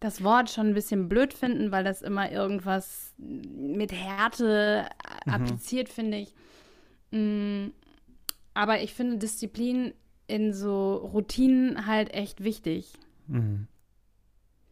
das 0.00 0.24
Wort 0.24 0.50
schon 0.50 0.68
ein 0.68 0.74
bisschen 0.74 1.08
blöd 1.08 1.34
finden, 1.34 1.70
weil 1.70 1.84
das 1.84 2.00
immer 2.02 2.32
irgendwas 2.32 3.12
mit 3.18 3.92
Härte 3.92 4.86
mhm. 5.26 5.32
appliziert, 5.32 5.88
finde 5.90 6.16
ich. 6.16 6.34
Mm, 7.10 7.68
aber 8.54 8.82
ich 8.82 8.94
finde 8.94 9.18
Disziplin 9.18 9.92
in 10.26 10.54
so 10.54 10.96
Routinen 10.96 11.86
halt 11.86 12.14
echt 12.14 12.42
wichtig. 12.42 12.92
Mhm. 13.26 13.66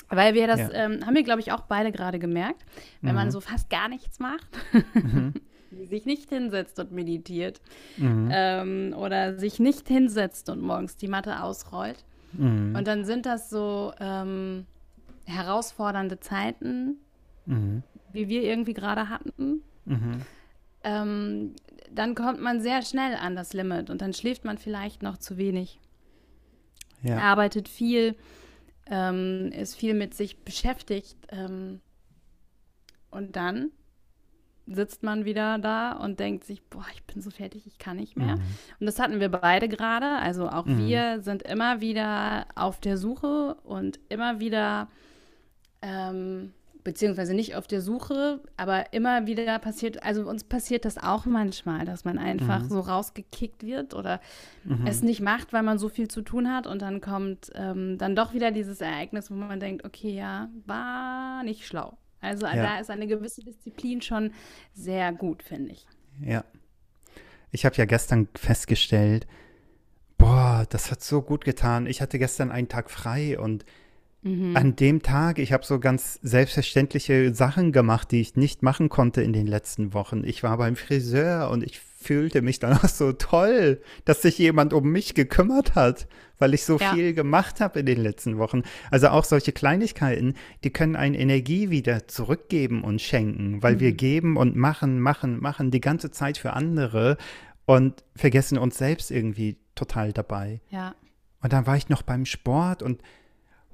Weil 0.09 0.33
wir 0.35 0.47
das, 0.47 0.61
ja. 0.61 0.73
ähm, 0.73 1.05
haben 1.05 1.15
wir, 1.15 1.23
glaube 1.23 1.41
ich, 1.41 1.53
auch 1.53 1.63
beide 1.63 1.93
gerade 1.93 2.19
gemerkt, 2.19 2.65
wenn 3.03 3.11
mhm. 3.11 3.17
man 3.17 3.31
so 3.31 3.41
fast 3.41 3.69
gar 3.69 3.89
nichts 3.89 4.19
macht, 4.21 4.49
mhm. 4.95 5.35
sich 5.89 6.07
nicht 6.07 6.31
hinsetzt 6.31 6.79
und 6.79 6.93
meditiert 6.93 7.61
mhm. 7.99 8.31
ähm, 8.33 8.95
oder 8.97 9.39
sich 9.39 9.61
nicht 9.61 9.89
hinsetzt 9.89 10.49
und 10.49 10.63
morgens 10.63 10.97
die 10.97 11.09
Matte 11.09 11.43
ausrollt. 11.43 12.07
Mhm. 12.33 12.75
Und 12.75 12.87
dann 12.87 13.05
sind 13.05 13.27
das 13.27 13.51
so 13.51 13.93
ähm, 14.01 14.65
herausfordernde 15.29 16.21
Zeiten, 16.21 16.97
mhm. 17.47 17.83
wie 18.13 18.29
wir 18.29 18.43
irgendwie 18.43 18.75
gerade 18.75 19.09
hatten. 19.09 19.63
Mhm. 19.85 20.23
Ähm, 20.85 21.55
dann 21.91 22.15
kommt 22.15 22.41
man 22.41 22.61
sehr 22.61 22.83
schnell 22.83 23.15
an 23.15 23.37
das 23.37 23.53
Limit 23.53 23.91
und 23.91 24.01
dann 24.01 24.13
schläft 24.13 24.45
man 24.45 24.59
vielleicht 24.59 25.03
noch 25.03 25.19
zu 25.19 25.37
wenig. 25.37 25.81
Ja. 27.03 27.19
Arbeitet 27.19 27.69
viel, 27.69 28.17
ähm, 28.87 29.53
ist 29.53 29.77
viel 29.77 29.95
mit 29.95 30.15
sich 30.15 30.45
beschäftigt. 30.45 31.17
Ähm, 31.31 31.81
und 33.11 33.37
dann 33.37 33.71
sitzt 34.67 35.03
man 35.03 35.25
wieder 35.25 35.59
da 35.59 35.93
und 35.93 36.21
denkt 36.21 36.45
sich, 36.45 36.63
boah, 36.65 36.85
ich 36.93 37.03
bin 37.05 37.23
so 37.23 37.31
fertig, 37.31 37.67
ich 37.67 37.79
kann 37.79 37.97
nicht 37.97 38.17
mehr. 38.17 38.37
Mhm. 38.37 38.43
Und 38.81 38.87
das 38.87 38.99
hatten 38.99 39.21
wir 39.21 39.31
beide 39.31 39.69
gerade. 39.69 40.19
Also 40.19 40.49
auch 40.49 40.67
mhm. 40.67 40.87
wir 40.87 41.21
sind 41.23 41.43
immer 41.43 41.81
wieder 41.81 42.47
auf 42.55 42.81
der 42.81 42.99
Suche 42.99 43.55
und 43.65 43.99
immer 44.09 44.41
wieder 44.41 44.89
ähm, 45.83 46.53
beziehungsweise 46.85 47.35
nicht 47.35 47.55
auf 47.55 47.67
der 47.67 47.83
Suche, 47.83 48.41
aber 48.57 48.93
immer 48.93 49.27
wieder 49.27 49.59
passiert, 49.59 50.03
also 50.03 50.27
uns 50.29 50.45
passiert 50.45 50.85
das 50.85 50.97
auch 50.97 51.27
manchmal, 51.27 51.85
dass 51.85 52.05
man 52.05 52.19
einfach 52.19 52.63
mhm. 52.63 52.69
so 52.69 52.81
rausgekickt 52.81 53.63
wird 53.63 53.95
oder 53.95 54.21
mhm. 54.65 54.87
es 54.87 55.03
nicht 55.03 55.21
macht, 55.21 55.53
weil 55.53 55.63
man 55.63 55.79
so 55.79 55.89
viel 55.89 56.09
zu 56.09 56.23
tun 56.23 56.51
hat 56.51 56.67
und 56.67 56.81
dann 56.81 57.01
kommt 57.01 57.51
ähm, 57.55 57.99
dann 57.99 58.17
doch 58.17 58.33
wieder 58.33 58.53
dieses 58.53 58.81
Ereignis, 58.81 59.31
wo 59.31 59.35
man 59.35 59.61
denkt, 59.61 59.85
okay, 59.85 60.15
ja, 60.15 60.49
war 60.65 61.43
nicht 61.43 61.67
schlau. 61.67 61.99
Also 62.21 62.47
ja. 62.47 62.55
da 62.55 62.81
ist 62.81 62.91
eine 62.91 63.07
gewisse 63.07 63.43
Disziplin 63.43 64.01
schon 64.01 64.33
sehr 64.73 65.13
gut, 65.13 65.43
finde 65.43 65.73
ich. 65.73 65.87
Ja. 66.21 66.45
Ich 67.51 67.65
habe 67.65 67.77
ja 67.77 67.85
gestern 67.85 68.29
festgestellt, 68.35 69.27
boah, 70.17 70.67
das 70.69 70.91
hat 70.91 71.03
so 71.03 71.23
gut 71.23 71.45
getan. 71.45 71.87
Ich 71.87 72.01
hatte 72.01 72.19
gestern 72.19 72.51
einen 72.51 72.69
Tag 72.69 72.91
frei 72.91 73.39
und 73.39 73.65
Mhm. 74.29 74.57
An 74.57 74.77
dem 74.77 75.03
Tag, 75.03 75.39
ich 75.39 75.53
habe 75.53 75.65
so 75.65 75.79
ganz 75.81 76.19
selbstverständliche 76.23 77.35
Sachen 77.35 77.73
gemacht, 77.73 78.11
die 78.11 78.21
ich 78.21 78.37
nicht 78.37 78.63
machen 78.63 78.89
konnte 78.89 79.23
in 79.23 79.33
den 79.33 79.47
letzten 79.47 79.95
Wochen. 79.95 80.23
Ich 80.25 80.43
war 80.43 80.59
beim 80.59 80.77
Friseur 80.77 81.51
und 81.51 81.63
ich 81.63 81.81
fühlte 81.81 82.43
mich 82.43 82.59
danach 82.59 82.89
so 82.89 83.13
toll, 83.13 83.81
dass 84.05 84.23
sich 84.23 84.39
jemand 84.39 84.73
um 84.73 84.91
mich 84.91 85.15
gekümmert 85.15 85.75
hat, 85.75 86.07
weil 86.39 86.55
ich 86.55 86.65
so 86.65 86.79
ja. 86.79 86.93
viel 86.93 87.15
gemacht 87.15 87.61
habe 87.61 87.81
in 87.81 87.87
den 87.87 88.01
letzten 88.01 88.39
Wochen. 88.39 88.63
Also 88.91 89.09
auch 89.09 89.25
solche 89.25 89.53
Kleinigkeiten, 89.53 90.35
die 90.63 90.71
können 90.71 90.95
eine 90.95 91.19
Energie 91.19 91.71
wieder 91.71 92.07
zurückgeben 92.07 92.85
und 92.85 93.01
schenken, 93.01 93.63
weil 93.63 93.77
mhm. 93.77 93.81
wir 93.81 93.93
geben 93.93 94.37
und 94.37 94.57
machen, 94.57 95.01
machen, 95.01 95.41
machen 95.41 95.71
die 95.71 95.81
ganze 95.81 96.11
Zeit 96.11 96.39
für 96.39 96.53
andere 96.53 97.17
und 97.67 98.05
vergessen 98.15 98.59
uns 98.59 98.79
selbst 98.79 99.11
irgendwie 99.11 99.57
total 99.75 100.13
dabei. 100.13 100.61
Ja. 100.71 100.95
Und 101.41 101.53
dann 101.53 101.67
war 101.67 101.77
ich 101.77 101.89
noch 101.89 102.03
beim 102.03 102.25
Sport 102.25 102.83
und 102.83 103.03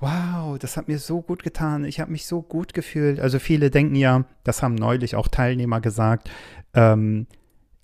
wow, 0.05 0.59
das 0.59 0.77
hat 0.77 0.89
mir 0.89 0.99
so 0.99 1.23
gut 1.23 1.43
getan, 1.43 1.85
ich 1.85 1.99
habe 2.01 2.13
mich 2.13 2.27
so 2.27 2.43
gut 2.43 2.75
gefühlt. 2.75 3.21
Also 3.21 3.39
viele 3.39 3.71
denken 3.71 3.97
ja, 3.97 4.25
das 4.45 4.63
haben 4.63 4.75
neulich 4.75 5.17
auch 5.17 5.29
Teilnehmer 5.29 5.81
gesagt, 5.81 6.31
ähm, 6.75 7.27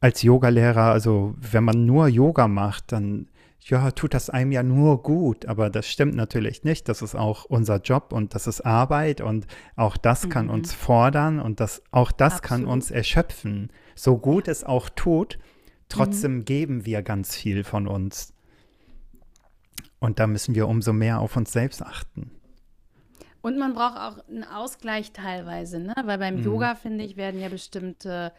als 0.01 0.23
Yogalehrer, 0.23 0.93
also 0.93 1.35
wenn 1.39 1.65
man 1.65 1.87
nur 1.87 2.09
Yoga 2.09 2.49
macht, 2.49 2.93
dann 2.93 3.29
ja, 3.61 3.91
tut 3.91 4.15
das 4.15 4.31
einem 4.31 4.53
ja 4.53 4.63
nur 4.63 5.03
gut, 5.03 5.47
aber 5.47 5.69
das 5.69 5.87
stimmt 5.87 6.15
natürlich 6.15 6.65
nicht. 6.65 6.89
Das 6.89 7.03
ist 7.03 7.15
auch 7.15 7.45
unser 7.45 7.77
Job 7.77 8.13
und 8.13 8.35
das 8.35 8.47
ist 8.47 8.63
Arbeit 8.63 9.21
und 9.21 9.47
auch 9.77 9.97
das 9.97 10.25
mhm. 10.25 10.31
kann 10.31 10.51
uns 10.51 10.73
fordern 10.73 11.41
und 11.41 11.61
das, 11.61 11.83
auch 11.91 12.11
das 12.11 12.35
Absolut. 12.35 12.49
kann 12.49 12.65
uns 12.67 12.91
erschöpfen. 12.91 13.71
So 13.95 14.17
gut 14.17 14.49
es 14.49 14.65
auch 14.65 14.89
tut, 14.89 15.39
trotzdem 15.89 16.37
mhm. 16.37 16.45
geben 16.47 16.87
wir 16.87 17.03
ganz 17.03 17.37
viel 17.37 17.65
von 17.65 17.87
uns. 17.87 18.33
Und 20.01 20.19
da 20.19 20.27
müssen 20.27 20.55
wir 20.55 20.67
umso 20.67 20.93
mehr 20.93 21.21
auf 21.21 21.37
uns 21.37 21.53
selbst 21.53 21.83
achten. 21.83 22.31
Und 23.43 23.59
man 23.59 23.75
braucht 23.75 23.97
auch 23.97 24.29
einen 24.29 24.45
Ausgleich 24.45 25.13
teilweise, 25.13 25.79
ne? 25.79 25.95
Weil 26.05 26.19
beim 26.19 26.37
mhm. 26.37 26.45
Yoga, 26.45 26.75
finde 26.75 27.05
ich, 27.05 27.17
werden 27.17 27.41
ja 27.41 27.49
bestimmte, 27.49 28.33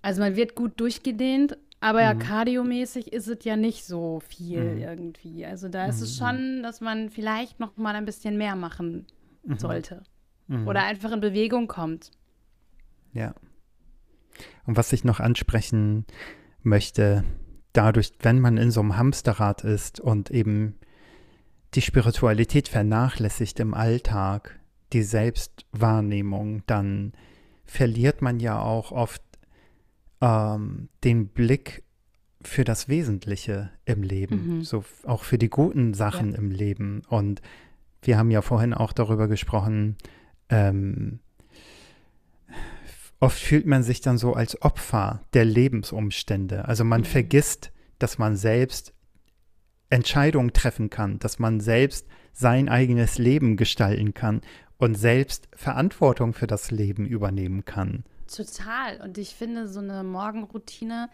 also 0.00 0.22
man 0.22 0.36
wird 0.36 0.54
gut 0.54 0.80
durchgedehnt, 0.80 1.58
aber 1.80 2.02
ja, 2.02 2.14
mhm. 2.14 2.20
kardiomäßig 2.20 3.12
ist 3.12 3.28
es 3.28 3.44
ja 3.44 3.56
nicht 3.56 3.84
so 3.84 4.20
viel 4.20 4.74
mhm. 4.74 4.78
irgendwie. 4.78 5.46
Also 5.46 5.68
da 5.68 5.86
ist 5.86 6.00
es 6.00 6.18
mhm. 6.18 6.24
schon, 6.24 6.62
dass 6.62 6.80
man 6.80 7.10
vielleicht 7.10 7.60
noch 7.60 7.76
mal 7.76 7.94
ein 7.94 8.04
bisschen 8.04 8.36
mehr 8.36 8.56
machen 8.56 9.06
mhm. 9.44 9.58
sollte. 9.58 10.02
Mhm. 10.48 10.66
Oder 10.66 10.84
einfach 10.84 11.12
in 11.12 11.20
Bewegung 11.20 11.68
kommt. 11.68 12.10
Ja. 13.12 13.34
Und 14.66 14.76
was 14.76 14.92
ich 14.92 15.04
noch 15.04 15.20
ansprechen 15.20 16.04
möchte, 16.62 17.24
dadurch, 17.72 18.12
wenn 18.20 18.40
man 18.40 18.56
in 18.56 18.70
so 18.70 18.80
einem 18.80 18.96
Hamsterrad 18.96 19.64
ist 19.64 20.00
und 20.00 20.30
eben 20.30 20.74
die 21.74 21.82
Spiritualität 21.82 22.68
vernachlässigt 22.68 23.60
im 23.60 23.74
Alltag, 23.74 24.58
die 24.92 25.02
Selbstwahrnehmung, 25.02 26.62
dann 26.66 27.12
verliert 27.64 28.22
man 28.22 28.40
ja 28.40 28.60
auch 28.60 28.90
oft 28.92 29.22
ähm, 30.20 30.88
den 31.04 31.28
Blick 31.28 31.84
für 32.40 32.64
das 32.64 32.88
Wesentliche 32.88 33.70
im 33.84 34.02
Leben, 34.02 34.58
mhm. 34.58 34.64
so 34.64 34.84
auch 35.04 35.24
für 35.24 35.38
die 35.38 35.50
guten 35.50 35.92
Sachen 35.92 36.32
ja. 36.32 36.38
im 36.38 36.50
Leben. 36.50 37.02
Und 37.08 37.42
wir 38.02 38.16
haben 38.16 38.30
ja 38.30 38.42
vorhin 38.42 38.72
auch 38.72 38.92
darüber 38.92 39.28
gesprochen, 39.28 39.96
ähm, 40.48 41.20
oft 43.20 43.38
fühlt 43.38 43.66
man 43.66 43.82
sich 43.82 44.00
dann 44.00 44.18
so 44.18 44.34
als 44.34 44.60
Opfer 44.62 45.22
der 45.34 45.44
Lebensumstände. 45.44 46.66
Also 46.66 46.84
man 46.84 47.00
mhm. 47.02 47.06
vergisst, 47.06 47.72
dass 47.98 48.18
man 48.18 48.36
selbst 48.36 48.92
Entscheidungen 49.90 50.52
treffen 50.52 50.90
kann, 50.90 51.18
dass 51.18 51.38
man 51.38 51.60
selbst 51.60 52.06
sein 52.32 52.68
eigenes 52.68 53.18
Leben 53.18 53.56
gestalten 53.56 54.14
kann 54.14 54.42
und 54.76 54.94
selbst 54.94 55.48
Verantwortung 55.54 56.34
für 56.34 56.46
das 56.46 56.70
Leben 56.70 57.06
übernehmen 57.06 57.64
kann. 57.64 58.04
Total. 58.32 59.00
Und 59.00 59.18
ich 59.18 59.34
finde, 59.34 59.66
so 59.66 59.80
eine 59.80 60.04
Morgenroutine 60.04 61.08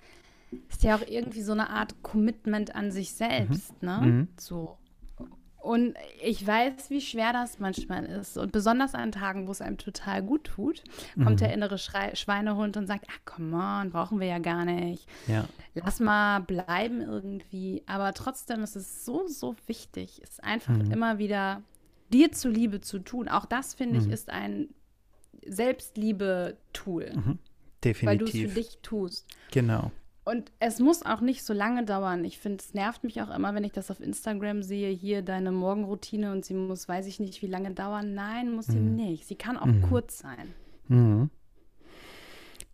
ist 0.68 0.82
ja 0.82 0.96
auch 0.96 1.06
irgendwie 1.06 1.42
so 1.42 1.52
eine 1.52 1.70
Art 1.70 2.02
Commitment 2.02 2.74
an 2.74 2.90
sich 2.90 3.12
selbst, 3.12 3.80
mhm. 3.82 3.88
ne? 3.88 4.00
Mhm. 4.02 4.28
So. 4.38 4.76
Und 5.64 5.94
ich 6.22 6.46
weiß, 6.46 6.90
wie 6.90 7.00
schwer 7.00 7.32
das 7.32 7.58
manchmal 7.58 8.04
ist. 8.04 8.36
Und 8.36 8.52
besonders 8.52 8.94
an 8.94 9.12
Tagen, 9.12 9.46
wo 9.48 9.50
es 9.50 9.62
einem 9.62 9.78
total 9.78 10.22
gut 10.22 10.44
tut, 10.44 10.84
kommt 11.14 11.30
mhm. 11.30 11.36
der 11.38 11.54
innere 11.54 11.78
Schrei 11.78 12.14
Schweinehund 12.14 12.76
und 12.76 12.86
sagt, 12.86 13.06
ach, 13.10 13.18
come 13.24 13.56
on, 13.56 13.88
brauchen 13.88 14.20
wir 14.20 14.26
ja 14.26 14.40
gar 14.40 14.66
nicht. 14.66 15.08
Ja. 15.26 15.46
Lass 15.72 16.00
mal 16.00 16.40
bleiben 16.40 17.00
irgendwie. 17.00 17.82
Aber 17.86 18.12
trotzdem 18.12 18.62
ist 18.62 18.76
es 18.76 19.06
so, 19.06 19.26
so 19.26 19.56
wichtig, 19.66 20.20
es 20.22 20.38
einfach 20.38 20.76
mhm. 20.76 20.90
immer 20.90 21.16
wieder 21.16 21.62
dir 22.12 22.30
zuliebe 22.30 22.82
zu 22.82 22.98
tun. 22.98 23.30
Auch 23.30 23.46
das, 23.46 23.72
finde 23.72 23.98
mhm. 23.98 24.06
ich, 24.06 24.12
ist 24.12 24.28
ein 24.28 24.68
Selbstliebe-Tool. 25.46 27.10
Mhm. 27.14 27.38
Definitiv. 27.82 28.06
Weil 28.06 28.18
du 28.18 28.24
es 28.26 28.32
für 28.32 28.60
dich 28.60 28.78
tust. 28.82 29.26
Genau. 29.50 29.92
Und 30.24 30.50
es 30.58 30.80
muss 30.80 31.04
auch 31.04 31.20
nicht 31.20 31.44
so 31.44 31.52
lange 31.52 31.84
dauern. 31.84 32.24
Ich 32.24 32.38
finde, 32.38 32.62
es 32.64 32.72
nervt 32.72 33.04
mich 33.04 33.20
auch 33.20 33.34
immer, 33.34 33.54
wenn 33.54 33.64
ich 33.64 33.72
das 33.72 33.90
auf 33.90 34.00
Instagram 34.00 34.62
sehe, 34.62 34.90
hier 34.90 35.20
deine 35.20 35.52
Morgenroutine 35.52 36.32
und 36.32 36.46
sie 36.46 36.54
muss, 36.54 36.88
weiß 36.88 37.06
ich 37.06 37.20
nicht, 37.20 37.42
wie 37.42 37.46
lange 37.46 37.72
dauern. 37.72 38.14
Nein, 38.14 38.54
muss 38.54 38.66
sie 38.66 38.78
mhm. 38.78 38.96
nicht. 38.96 39.26
Sie 39.26 39.34
kann 39.34 39.58
auch 39.58 39.66
mhm. 39.66 39.82
kurz 39.82 40.18
sein. 40.18 40.54
Mhm. 40.88 41.30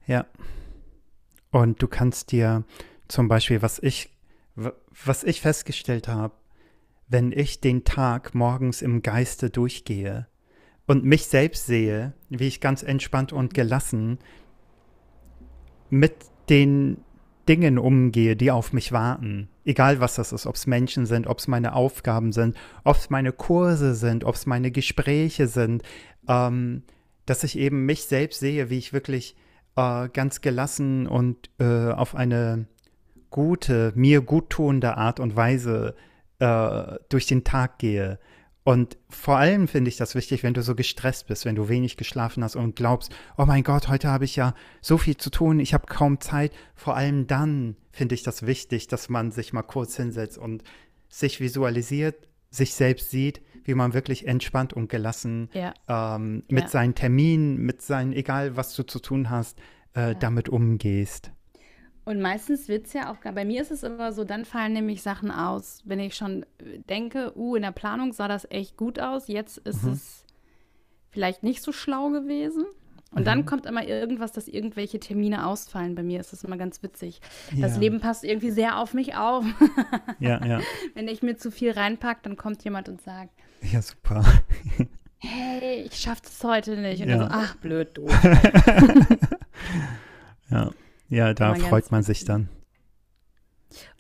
Ja. 0.07 0.27
Und 1.51 1.83
du 1.83 1.89
kannst 1.89 2.31
dir 2.31 2.63
zum 3.09 3.27
Beispiel, 3.27 3.63
was 3.63 3.81
ich, 3.81 4.11
was 4.55 5.25
ich 5.25 5.41
festgestellt 5.41 6.07
habe, 6.07 6.35
wenn 7.09 7.33
ich 7.33 7.61
den 7.61 7.83
Tag 7.83 8.37
morgens 8.37 8.81
im 8.81 9.03
Geiste 9.03 9.51
durchgehe 9.51 10.29
und 10.87 11.05
mich 11.05 11.27
selbst 11.27 11.67
sehe, 11.67 12.13
wie 12.29 12.47
ich 12.47 12.61
ganz 12.61 12.85
entspannt 12.85 13.33
und 13.33 13.55
gelassen 13.55 14.21
mit 15.89 16.15
den 16.49 16.99
Dingen 17.51 17.81
umgehe, 17.81 18.37
die 18.37 18.53
auf 18.53 18.73
mich 18.73 18.93
warten, 18.93 19.49
egal 19.65 19.99
was 19.99 20.15
das 20.15 20.31
ist, 20.31 20.47
ob 20.47 20.55
es 20.55 20.69
Menschen 20.69 21.05
sind, 21.05 21.27
ob 21.27 21.41
es 21.41 21.49
meine 21.49 21.75
Aufgaben 21.75 22.31
sind, 22.31 22.57
ob 22.85 22.95
es 22.95 23.11
meine 23.11 23.33
Kurse 23.33 23.97
sind, 23.97 24.23
ob 24.23 24.37
es 24.37 24.47
meine 24.47 24.71
Gespräche 24.71 25.49
sind, 25.49 25.83
ähm, 26.29 26.85
dass 27.27 27.43
ich 27.43 27.59
eben 27.59 27.87
mich 27.87 28.05
selbst 28.05 28.39
sehe, 28.39 28.71
wie 28.71 28.79
ich 28.79 28.93
wirklich 28.93 29.35
äh, 29.75 30.09
ganz 30.11 30.43
gelassen 30.43 31.09
und 31.09 31.51
äh, 31.59 31.91
auf 31.91 32.15
eine 32.15 32.67
gute, 33.31 33.93
mir 33.97 34.21
guttuende 34.21 34.97
Art 34.97 35.19
und 35.19 35.35
Weise 35.35 35.97
äh, 36.39 36.99
durch 37.09 37.27
den 37.27 37.43
Tag 37.43 37.81
gehe. 37.81 38.21
Und 38.63 38.99
vor 39.09 39.39
allem 39.39 39.69
finde 39.69 39.89
ich 39.89 39.97
das 39.97 40.15
wichtig, 40.15 40.43
wenn 40.43 40.55
du 40.55 40.63
so 40.63 40.75
gestresst 40.75 41.27
bist, 41.27 41.45
wenn 41.45 41.55
du 41.55 41.69
wenig 41.69 41.97
geschlafen 41.97 42.45
hast 42.45 42.57
und 42.57 42.77
glaubst, 42.77 43.11
oh 43.39 43.47
mein 43.47 43.63
Gott, 43.63 43.89
heute 43.89 44.09
habe 44.09 44.27
ich 44.27 44.37
ja 44.37 44.55
so 44.83 44.99
viel 44.99 45.17
zu 45.17 45.31
tun, 45.31 45.61
ich 45.61 45.73
habe 45.73 45.87
kaum 45.87 46.21
Zeit. 46.21 46.53
Vor 46.75 46.95
allem 46.95 47.27
dann 47.27 47.77
finde 47.91 48.15
ich 48.15 48.23
das 48.23 48.47
wichtig, 48.47 48.87
dass 48.87 49.09
man 49.09 49.33
sich 49.33 49.53
mal 49.53 49.63
kurz 49.63 49.97
hinsetzt 49.97 50.37
und 50.37 50.63
sich 51.09 51.41
visualisiert, 51.41 52.29
sich 52.51 52.75
selbst 52.75 53.11
sieht, 53.11 53.41
wie 53.65 53.75
man 53.75 53.95
wirklich 53.95 54.27
entspannt 54.27 54.73
und 54.73 54.89
gelassen 54.89 55.49
ja. 55.53 55.73
ähm, 55.89 56.45
mit 56.49 56.65
ja. 56.65 56.69
seinen 56.69 56.95
Terminen, 56.95 57.57
mit 57.57 57.83
seinen, 57.83 58.13
egal 58.13 58.57
was 58.57 58.75
du 58.75 58.83
zu 58.83 58.99
tun 58.99 59.31
hast, 59.31 59.59
äh, 59.95 60.09
ja. 60.09 60.15
damit 60.15 60.49
umgehst. 60.49 61.33
Und 62.11 62.21
meistens 62.21 62.67
wird 62.67 62.87
es 62.87 62.93
ja 62.93 63.13
auch, 63.13 63.19
bei 63.19 63.45
mir 63.45 63.63
ist 63.63 63.71
es 63.71 63.85
immer 63.85 64.13
so, 64.13 64.25
dann 64.25 64.45
fallen 64.45 64.73
nämlich 64.73 65.01
Sachen 65.01 65.31
aus, 65.31 65.81
wenn 65.85 66.01
ich 66.01 66.17
schon 66.17 66.45
denke, 66.89 67.33
uh, 67.37 67.55
in 67.55 67.63
der 67.63 67.71
Planung 67.71 68.13
sah 68.13 68.27
das 68.27 68.51
echt 68.51 68.77
gut 68.77 68.99
aus, 68.99 69.29
jetzt 69.29 69.59
ist 69.59 69.85
mhm. 69.85 69.93
es 69.93 70.25
vielleicht 71.11 71.45
nicht 71.45 71.63
so 71.63 71.71
schlau 71.71 72.11
gewesen. 72.11 72.65
Und 73.13 73.21
mhm. 73.21 73.27
dann 73.27 73.47
kommt 73.47 73.65
immer 73.65 73.87
irgendwas, 73.87 74.33
dass 74.33 74.49
irgendwelche 74.49 74.99
Termine 74.99 75.47
ausfallen. 75.47 75.95
Bei 75.95 76.03
mir 76.03 76.19
ist 76.19 76.33
das 76.33 76.43
immer 76.43 76.57
ganz 76.57 76.83
witzig. 76.83 77.21
Ja. 77.55 77.69
Das 77.69 77.79
Leben 77.79 78.01
passt 78.01 78.25
irgendwie 78.25 78.51
sehr 78.51 78.79
auf 78.79 78.93
mich 78.93 79.15
auf. 79.15 79.45
ja, 80.19 80.45
ja. 80.45 80.61
Wenn 80.95 81.07
ich 81.07 81.23
mir 81.23 81.37
zu 81.37 81.53
viel 81.53 81.71
reinpacke, 81.71 82.23
dann 82.25 82.37
kommt 82.37 82.65
jemand 82.65 82.89
und 82.89 83.01
sagt: 83.03 83.31
Ja, 83.71 83.83
super. 83.83 84.25
hey, 85.19 85.83
ich 85.83 85.95
schaff 85.95 86.21
das 86.23 86.43
heute 86.43 86.77
nicht. 86.77 87.03
Und 87.03 87.09
ja. 87.09 87.19
dann 87.19 87.31
so, 87.31 87.37
ach, 87.37 87.55
blöd, 87.59 87.91
du. 87.95 88.09
ja. 90.51 90.73
Ja, 91.11 91.35
da 91.35 91.55
freut 91.55 91.91
man 91.91 92.03
sich 92.03 92.25
dann. 92.25 92.49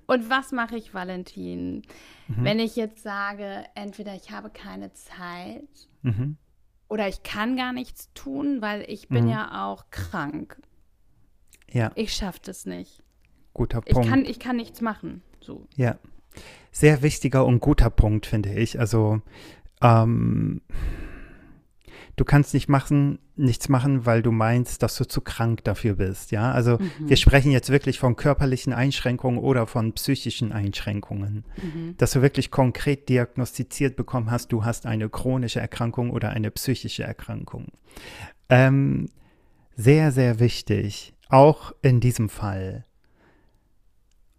Und 0.07 0.31
was 0.31 0.53
mache 0.53 0.77
ich, 0.77 0.95
Valentin? 0.95 1.83
Mhm. 2.29 2.45
Wenn 2.45 2.59
ich 2.59 2.77
jetzt 2.77 3.03
sage, 3.03 3.65
entweder 3.75 4.15
ich 4.15 4.31
habe 4.31 4.51
keine 4.51 4.93
Zeit 4.93 5.89
mhm. 6.03 6.37
oder 6.89 7.09
ich 7.09 7.23
kann 7.23 7.57
gar 7.57 7.73
nichts 7.73 8.13
tun, 8.15 8.63
weil 8.63 8.85
ich 8.89 9.09
bin 9.09 9.25
mhm. 9.25 9.31
ja 9.31 9.67
auch 9.69 9.91
krank. 9.91 10.61
Ja. 11.71 11.93
Ich 11.95 12.13
schaffe 12.13 12.41
das 12.45 12.67
nicht. 12.67 13.03
Guter 13.55 13.83
Punkt. 13.83 14.05
Ich 14.05 14.11
kann, 14.11 14.25
ich 14.25 14.39
kann 14.39 14.57
nichts 14.57 14.81
machen. 14.81 15.23
So. 15.41 15.67
Ja. 15.77 15.99
Sehr 16.73 17.03
wichtiger 17.03 17.45
und 17.45 17.61
guter 17.61 17.91
Punkt, 17.91 18.27
finde 18.27 18.53
ich. 18.55 18.79
Also, 18.79 19.21
ähm, 19.83 20.61
du 22.21 22.25
kannst 22.27 22.53
nicht 22.53 22.69
machen, 22.69 23.19
nichts 23.35 23.71
machen, 23.71 24.05
weil 24.05 24.21
du 24.21 24.31
meinst, 24.31 24.83
dass 24.83 24.95
du 24.97 25.09
zu 25.09 25.23
krank 25.23 25.65
dafür 25.65 25.95
bist. 25.95 26.33
Ja, 26.33 26.53
also 26.53 26.77
mhm. 26.77 27.09
wir 27.09 27.17
sprechen 27.17 27.51
jetzt 27.51 27.71
wirklich 27.71 27.99
von 27.99 28.15
körperlichen 28.15 28.75
Einschränkungen 28.75 29.41
oder 29.41 29.67
von 29.67 29.95
psychischen 29.95 30.53
Einschränkungen. 30.53 31.47
Mhm. 31.57 31.97
Dass 31.97 32.11
du 32.11 32.21
wirklich 32.21 32.51
konkret 32.51 33.09
diagnostiziert 33.09 33.97
bekommen 33.97 34.31
hast, 34.31 34.53
du 34.53 34.67
hast 34.67 34.85
eine 34.85 35.09
chronische 35.09 35.61
Erkrankung 35.61 36.11
oder 36.11 36.29
eine 36.29 36.51
psychische 36.51 37.05
Erkrankung. 37.05 37.69
Ähm, 38.51 39.09
sehr, 39.77 40.13
sehr 40.13 40.39
wichtig, 40.41 41.15
auch 41.31 41.73
in 41.81 42.01
diesem 42.01 42.29
Fall. 42.29 42.85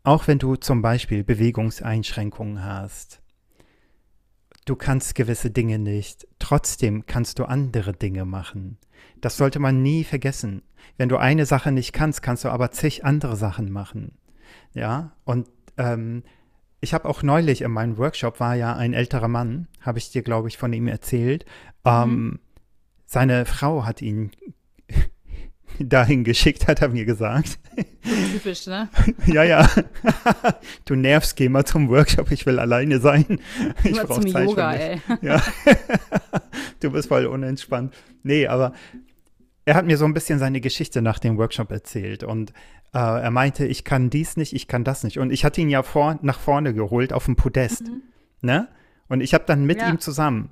Auch 0.04 0.28
wenn 0.28 0.38
du 0.38 0.56
zum 0.56 0.84
Beispiel 0.84 1.24
Bewegungseinschränkungen 1.24 2.63
hast, 2.63 3.20
du 4.65 4.76
kannst 4.76 5.15
gewisse 5.15 5.52
Dinge 5.52 5.80
nicht, 5.80 6.28
trotzdem 6.39 7.06
kannst 7.06 7.39
du 7.39 7.45
andere 7.45 7.93
Dinge 7.93 8.26
machen. 8.26 8.78
Das 9.19 9.38
sollte 9.38 9.60
man 9.60 9.82
nie 9.82 10.04
vergessen. 10.04 10.63
Wenn 10.97 11.10
du 11.10 11.17
eine 11.17 11.45
Sache 11.45 11.71
nicht 11.71 11.93
kannst, 11.93 12.21
kannst 12.21 12.43
du 12.43 12.50
aber 12.50 12.71
zig 12.71 13.06
andere 13.06 13.36
Sachen 13.36 13.71
machen. 13.71 14.17
Ja, 14.74 15.15
und 15.26 15.47
ähm, 15.78 16.24
ich 16.80 16.93
habe 16.93 17.08
auch 17.08 17.24
neulich 17.24 17.62
in 17.62 17.71
meinem 17.71 17.97
Workshop 17.97 18.39
war 18.39 18.56
ja 18.56 18.76
ein 18.76 18.93
älterer 18.93 19.28
Mann, 19.28 19.67
habe 19.82 20.00
ich 20.00 20.12
dir, 20.12 20.24
glaube 20.24 20.47
ich, 20.47 20.58
von 20.58 20.74
ihm 20.74 20.88
erzählt. 20.88 21.45
Mhm. 21.86 21.91
Ähm, 21.91 22.39
seine 23.06 23.45
Frau 23.45 23.86
hat 23.86 24.02
ihn 24.02 24.32
dahin 25.79 26.23
geschickt, 26.23 26.67
hat 26.67 26.81
er 26.81 26.89
mir 26.89 27.05
gesagt. 27.05 27.60
Typisch, 28.31 28.67
ne? 28.67 28.89
ja, 29.25 29.43
ja. 29.43 29.69
du 30.86 30.95
nervst, 30.95 31.36
geh 31.36 31.49
mal 31.49 31.65
zum 31.65 31.89
Workshop, 31.89 32.31
ich 32.31 32.45
will 32.45 32.60
alleine 32.60 32.99
sein. 32.99 33.39
Ich 33.84 34.01
brauche 34.01 34.25
Zeit 34.25 34.47
Yoga, 34.47 34.73
ey. 34.73 35.01
Ja. 35.21 35.41
du 36.79 36.91
bist 36.91 37.07
voll 37.07 37.25
unentspannt. 37.25 37.93
Nee, 38.23 38.47
aber 38.47 38.73
er 39.65 39.75
hat 39.75 39.86
mir 39.86 39.97
so 39.97 40.05
ein 40.05 40.13
bisschen 40.13 40.39
seine 40.39 40.62
Geschichte 40.62 41.01
nach 41.01 41.19
dem 41.19 41.38
Workshop 41.38 41.71
erzählt 41.71 42.23
und 42.23 42.51
äh, 42.93 42.97
er 42.97 43.31
meinte, 43.31 43.65
ich 43.65 43.84
kann 43.84 44.10
dies 44.10 44.38
nicht, 44.38 44.53
ich 44.53 44.67
kann 44.67 44.84
das 44.84 45.03
nicht. 45.03 45.19
Und 45.19 45.31
ich 45.31 45.45
hatte 45.45 45.62
ihn 45.62 45.69
ja 45.69 45.84
vor, 45.84 46.19
nach 46.21 46.39
vorne 46.39 46.73
geholt 46.73 47.13
auf 47.13 47.25
dem 47.25 47.36
Podest. 47.36 47.84
Mhm. 47.84 48.01
Ne? 48.41 48.67
Und 49.07 49.21
ich 49.21 49.34
habe 49.34 49.45
dann 49.45 49.65
mit 49.65 49.79
ja. 49.79 49.89
ihm 49.89 49.99
zusammen, 49.99 50.49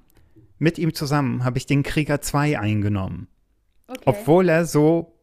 mit 0.57 0.77
ihm 0.77 0.93
zusammen, 0.93 1.43
habe 1.43 1.57
ich 1.57 1.65
den 1.65 1.83
Krieger 1.83 2.21
2 2.21 2.59
eingenommen. 2.59 3.27
Okay. 3.89 4.03
Obwohl 4.05 4.49
er 4.49 4.65
so 4.65 5.15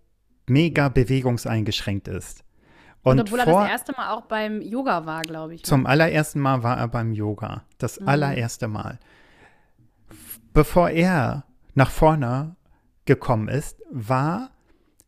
mega 0.46 0.88
bewegungseingeschränkt 0.88 2.08
ist. 2.08 2.44
Und, 3.02 3.20
Und 3.20 3.28
obwohl 3.28 3.40
vor, 3.40 3.60
er 3.60 3.60
das 3.60 3.70
erste 3.70 3.92
Mal 3.92 4.14
auch 4.14 4.22
beim 4.22 4.60
Yoga 4.60 5.06
war, 5.06 5.22
glaube 5.22 5.54
ich. 5.54 5.60
Ne? 5.60 5.64
Zum 5.64 5.86
allerersten 5.86 6.40
Mal 6.40 6.62
war 6.62 6.76
er 6.76 6.88
beim 6.88 7.12
Yoga. 7.12 7.62
Das 7.78 8.00
mhm. 8.00 8.08
allererste 8.08 8.66
Mal. 8.66 8.98
Bevor 10.52 10.90
er 10.90 11.44
nach 11.74 11.90
vorne 11.90 12.56
gekommen 13.04 13.48
ist, 13.48 13.80
war 13.90 14.50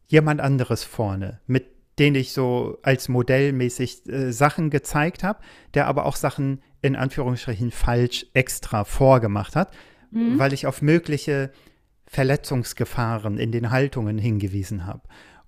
jemand 0.06 0.40
anderes 0.40 0.84
vorne, 0.84 1.40
mit 1.46 1.66
dem 1.98 2.14
ich 2.14 2.32
so 2.32 2.78
als 2.82 3.08
modellmäßig 3.08 4.08
äh, 4.08 4.32
Sachen 4.32 4.70
gezeigt 4.70 5.24
habe, 5.24 5.40
der 5.74 5.86
aber 5.86 6.06
auch 6.06 6.16
Sachen 6.16 6.62
in 6.80 6.94
Anführungsstrichen 6.94 7.72
falsch 7.72 8.26
extra 8.34 8.84
vorgemacht 8.84 9.56
hat, 9.56 9.74
mhm. 10.12 10.38
weil 10.38 10.52
ich 10.52 10.66
auf 10.66 10.82
mögliche 10.82 11.50
Verletzungsgefahren 12.10 13.38
in 13.38 13.52
den 13.52 13.70
Haltungen 13.70 14.18
hingewiesen 14.18 14.86
habe. 14.86 15.02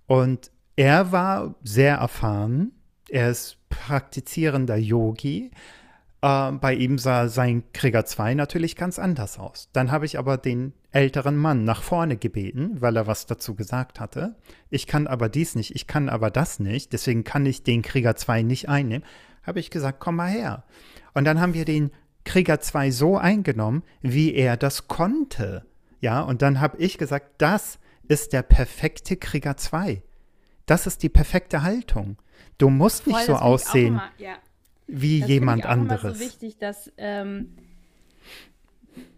Und 0.06 0.50
er 0.76 1.12
war 1.12 1.54
sehr 1.62 1.96
erfahren. 1.96 2.72
Er 3.08 3.30
ist 3.30 3.58
praktizierender 3.68 4.76
Yogi. 4.76 5.50
Äh, 6.22 6.52
bei 6.52 6.74
ihm 6.74 6.98
sah 6.98 7.28
sein 7.28 7.64
Krieger 7.72 8.04
2 8.04 8.34
natürlich 8.34 8.76
ganz 8.76 8.98
anders 8.98 9.38
aus. 9.38 9.68
Dann 9.72 9.90
habe 9.90 10.06
ich 10.06 10.18
aber 10.18 10.36
den 10.36 10.74
älteren 10.92 11.36
Mann 11.36 11.64
nach 11.64 11.82
vorne 11.82 12.16
gebeten, 12.16 12.80
weil 12.80 12.96
er 12.96 13.06
was 13.06 13.26
dazu 13.26 13.54
gesagt 13.54 14.00
hatte. 14.00 14.36
Ich 14.68 14.86
kann 14.86 15.06
aber 15.06 15.28
dies 15.28 15.54
nicht, 15.54 15.74
ich 15.74 15.86
kann 15.86 16.08
aber 16.08 16.30
das 16.30 16.58
nicht, 16.58 16.92
deswegen 16.92 17.24
kann 17.24 17.46
ich 17.46 17.62
den 17.62 17.82
Krieger 17.82 18.16
2 18.16 18.42
nicht 18.42 18.68
einnehmen. 18.68 19.06
Habe 19.42 19.60
ich 19.60 19.70
gesagt, 19.70 20.00
komm 20.00 20.16
mal 20.16 20.28
her. 20.30 20.64
Und 21.14 21.24
dann 21.24 21.40
haben 21.40 21.54
wir 21.54 21.64
den 21.64 21.90
Krieger 22.24 22.60
2 22.60 22.90
so 22.90 23.16
eingenommen, 23.16 23.82
wie 24.02 24.34
er 24.34 24.56
das 24.56 24.88
konnte. 24.88 25.64
Ja, 26.00 26.22
und 26.22 26.42
dann 26.42 26.60
habe 26.60 26.78
ich 26.78 26.98
gesagt, 26.98 27.34
das 27.38 27.78
ist 28.08 28.32
der 28.32 28.42
perfekte 28.42 29.16
Krieger 29.16 29.56
2. 29.56 30.02
Das 30.66 30.86
ist 30.86 31.02
die 31.02 31.08
perfekte 31.08 31.62
Haltung. 31.62 32.16
Du 32.58 32.70
musst 32.70 33.06
nicht 33.06 33.16
Voll, 33.16 33.26
so 33.26 33.34
aussehen 33.36 33.94
immer, 33.94 34.10
ja. 34.18 34.34
wie 34.86 35.20
das 35.20 35.28
jemand 35.28 35.60
ich 35.60 35.66
auch 35.66 35.70
anderes. 35.70 36.04
Es 36.04 36.10
ist 36.12 36.18
so 36.18 36.24
wichtig, 36.24 36.58
dass 36.58 36.92
ähm, 36.96 37.56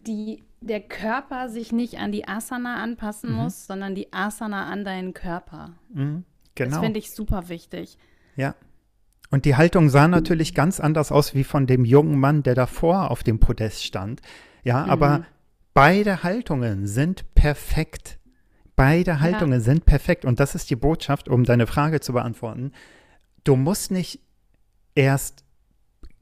die, 0.07 0.43
der 0.61 0.81
Körper 0.81 1.49
sich 1.49 1.73
nicht 1.73 1.99
an 1.99 2.13
die 2.13 2.27
Asana 2.27 2.83
anpassen 2.83 3.33
mhm. 3.33 3.37
muss, 3.37 3.67
sondern 3.67 3.95
die 3.95 4.13
Asana 4.13 4.67
an 4.67 4.85
deinen 4.85 5.15
Körper. 5.15 5.75
Mhm, 5.93 6.25
genau. 6.55 6.71
Das 6.71 6.81
finde 6.81 6.99
ich 6.99 7.11
super 7.11 7.49
wichtig. 7.49 7.99
Ja. 8.37 8.55
Und 9.31 9.45
die 9.47 9.57
Haltung 9.57 9.89
sah 9.89 10.09
natürlich 10.09 10.55
ganz 10.55 10.79
anders 10.79 11.11
aus 11.11 11.35
wie 11.35 11.45
von 11.45 11.67
dem 11.67 11.85
jungen 11.85 12.19
Mann, 12.19 12.43
der 12.43 12.55
davor 12.55 13.11
auf 13.11 13.23
dem 13.23 13.41
Podest 13.41 13.83
stand. 13.85 14.21
Ja, 14.63 14.85
mhm. 14.85 14.91
Beide 15.75 16.23
Haltungen 16.23 16.87
sind 16.87 17.35
perfekt. 17.35 18.19
Beide 18.77 19.21
Haltungen 19.21 19.61
ja. 19.61 19.61
sind 19.61 19.85
perfekt. 19.87 20.25
Und 20.25 20.41
das 20.41 20.55
ist 20.55 20.69
die 20.71 20.77
Botschaft, 20.77 21.29
um 21.29 21.45
deine 21.45 21.67
Frage 21.67 22.01
zu 22.01 22.13
beantworten. 22.13 22.73
Du 23.45 23.57
musst 23.57 23.91
nicht 23.91 24.21
erst 24.95 25.45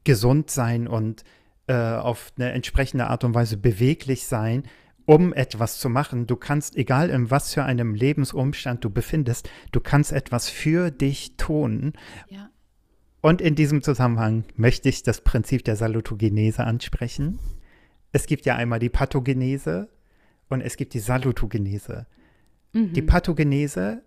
gesund 0.03 0.49
sein 0.49 0.87
und 0.87 1.23
äh, 1.67 1.73
auf 1.73 2.31
eine 2.37 2.51
entsprechende 2.51 3.07
Art 3.07 3.23
und 3.23 3.35
Weise 3.35 3.57
beweglich 3.57 4.25
sein, 4.25 4.63
um 5.05 5.33
etwas 5.33 5.79
zu 5.79 5.89
machen. 5.89 6.27
Du 6.27 6.35
kannst, 6.35 6.75
egal 6.75 7.09
in 7.09 7.29
was 7.29 7.53
für 7.53 7.63
einem 7.63 7.93
Lebensumstand 7.93 8.83
du 8.83 8.89
befindest, 8.89 9.49
du 9.71 9.79
kannst 9.79 10.11
etwas 10.11 10.49
für 10.49 10.91
dich 10.91 11.35
tun. 11.37 11.93
Ja. 12.29 12.49
Und 13.21 13.41
in 13.41 13.55
diesem 13.55 13.83
Zusammenhang 13.83 14.45
möchte 14.55 14.89
ich 14.89 15.03
das 15.03 15.21
Prinzip 15.21 15.63
der 15.65 15.75
Salutogenese 15.75 16.63
ansprechen 16.63 17.37
es 18.11 18.25
gibt 18.25 18.45
ja 18.45 18.55
einmal 18.55 18.79
die 18.79 18.89
Pathogenese 18.89 19.89
und 20.49 20.61
es 20.61 20.77
gibt 20.77 20.93
die 20.93 20.99
Salutogenese. 20.99 22.07
Mhm. 22.73 22.93
Die 22.93 23.01
Pathogenese 23.01 24.03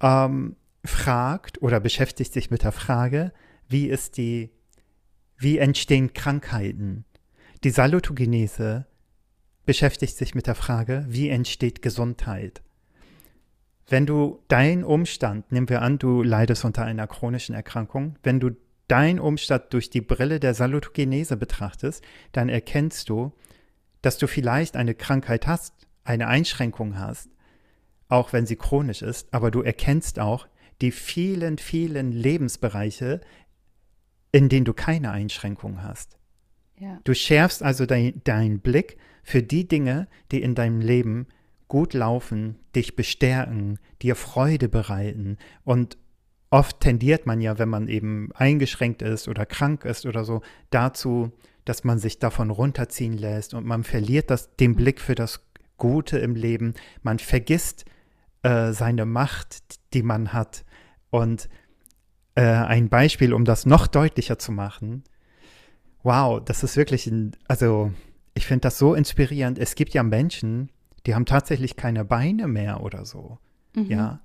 ähm, 0.00 0.56
fragt 0.84 1.60
oder 1.62 1.80
beschäftigt 1.80 2.32
sich 2.32 2.50
mit 2.50 2.62
der 2.64 2.72
Frage, 2.72 3.32
wie 3.68 3.86
ist 3.86 4.16
die, 4.16 4.50
wie 5.36 5.58
entstehen 5.58 6.12
Krankheiten? 6.12 7.04
Die 7.64 7.70
Salutogenese 7.70 8.86
beschäftigt 9.64 10.16
sich 10.16 10.34
mit 10.34 10.46
der 10.46 10.54
Frage, 10.54 11.04
wie 11.08 11.28
entsteht 11.28 11.82
Gesundheit? 11.82 12.62
Wenn 13.88 14.06
du 14.06 14.42
deinen 14.48 14.84
Umstand, 14.84 15.52
nehmen 15.52 15.68
wir 15.68 15.82
an, 15.82 15.98
du 15.98 16.22
leidest 16.22 16.64
unter 16.64 16.84
einer 16.84 17.06
chronischen 17.06 17.54
Erkrankung, 17.54 18.16
wenn 18.22 18.40
du 18.40 18.56
deinen 18.92 19.20
Umstand 19.20 19.72
durch 19.72 19.88
die 19.88 20.02
Brille 20.02 20.38
der 20.38 20.52
Salutogenese 20.52 21.38
betrachtest, 21.38 22.04
dann 22.32 22.50
erkennst 22.50 23.08
du, 23.08 23.32
dass 24.02 24.18
du 24.18 24.26
vielleicht 24.26 24.76
eine 24.76 24.94
Krankheit 24.94 25.46
hast, 25.46 25.72
eine 26.04 26.28
Einschränkung 26.28 26.98
hast, 26.98 27.30
auch 28.08 28.34
wenn 28.34 28.44
sie 28.44 28.56
chronisch 28.56 29.00
ist, 29.00 29.32
aber 29.32 29.50
du 29.50 29.62
erkennst 29.62 30.18
auch 30.18 30.46
die 30.82 30.90
vielen, 30.90 31.56
vielen 31.56 32.12
Lebensbereiche, 32.12 33.22
in 34.30 34.50
denen 34.50 34.66
du 34.66 34.74
keine 34.74 35.10
Einschränkung 35.10 35.82
hast. 35.82 36.18
Ja. 36.78 37.00
Du 37.04 37.14
schärfst 37.14 37.62
also 37.62 37.86
deinen 37.86 38.20
dein 38.24 38.60
Blick 38.60 38.98
für 39.22 39.42
die 39.42 39.66
Dinge, 39.66 40.06
die 40.32 40.42
in 40.42 40.54
deinem 40.54 40.82
Leben 40.82 41.28
gut 41.66 41.94
laufen, 41.94 42.58
dich 42.76 42.94
bestärken, 42.94 43.78
dir 44.02 44.16
Freude 44.16 44.68
bereiten. 44.68 45.38
Und 45.64 45.96
oft 46.52 46.80
tendiert 46.80 47.24
man 47.24 47.40
ja, 47.40 47.58
wenn 47.58 47.70
man 47.70 47.88
eben 47.88 48.30
eingeschränkt 48.34 49.00
ist 49.00 49.26
oder 49.26 49.46
krank 49.46 49.86
ist 49.86 50.04
oder 50.04 50.22
so, 50.22 50.42
dazu, 50.68 51.32
dass 51.64 51.82
man 51.82 51.98
sich 51.98 52.18
davon 52.18 52.50
runterziehen 52.50 53.16
lässt 53.16 53.54
und 53.54 53.64
man 53.64 53.84
verliert 53.84 54.28
das, 54.30 54.54
den 54.56 54.76
Blick 54.76 55.00
für 55.00 55.14
das 55.14 55.46
Gute 55.78 56.18
im 56.18 56.34
Leben. 56.34 56.74
Man 57.02 57.18
vergisst 57.18 57.86
äh, 58.42 58.72
seine 58.72 59.06
Macht, 59.06 59.62
die 59.94 60.02
man 60.02 60.34
hat. 60.34 60.64
Und 61.10 61.48
äh, 62.34 62.42
ein 62.42 62.90
Beispiel, 62.90 63.32
um 63.32 63.46
das 63.46 63.64
noch 63.64 63.86
deutlicher 63.86 64.38
zu 64.38 64.52
machen. 64.52 65.04
Wow, 66.02 66.42
das 66.44 66.62
ist 66.62 66.76
wirklich 66.76 67.06
ein, 67.06 67.34
also 67.48 67.92
ich 68.34 68.46
finde 68.46 68.62
das 68.62 68.78
so 68.78 68.94
inspirierend. 68.94 69.58
Es 69.58 69.74
gibt 69.74 69.94
ja 69.94 70.02
Menschen, 70.02 70.70
die 71.06 71.14
haben 71.14 71.24
tatsächlich 71.24 71.76
keine 71.76 72.04
Beine 72.04 72.46
mehr 72.46 72.82
oder 72.82 73.06
so. 73.06 73.38
Mhm. 73.74 73.86
Ja. 73.86 74.20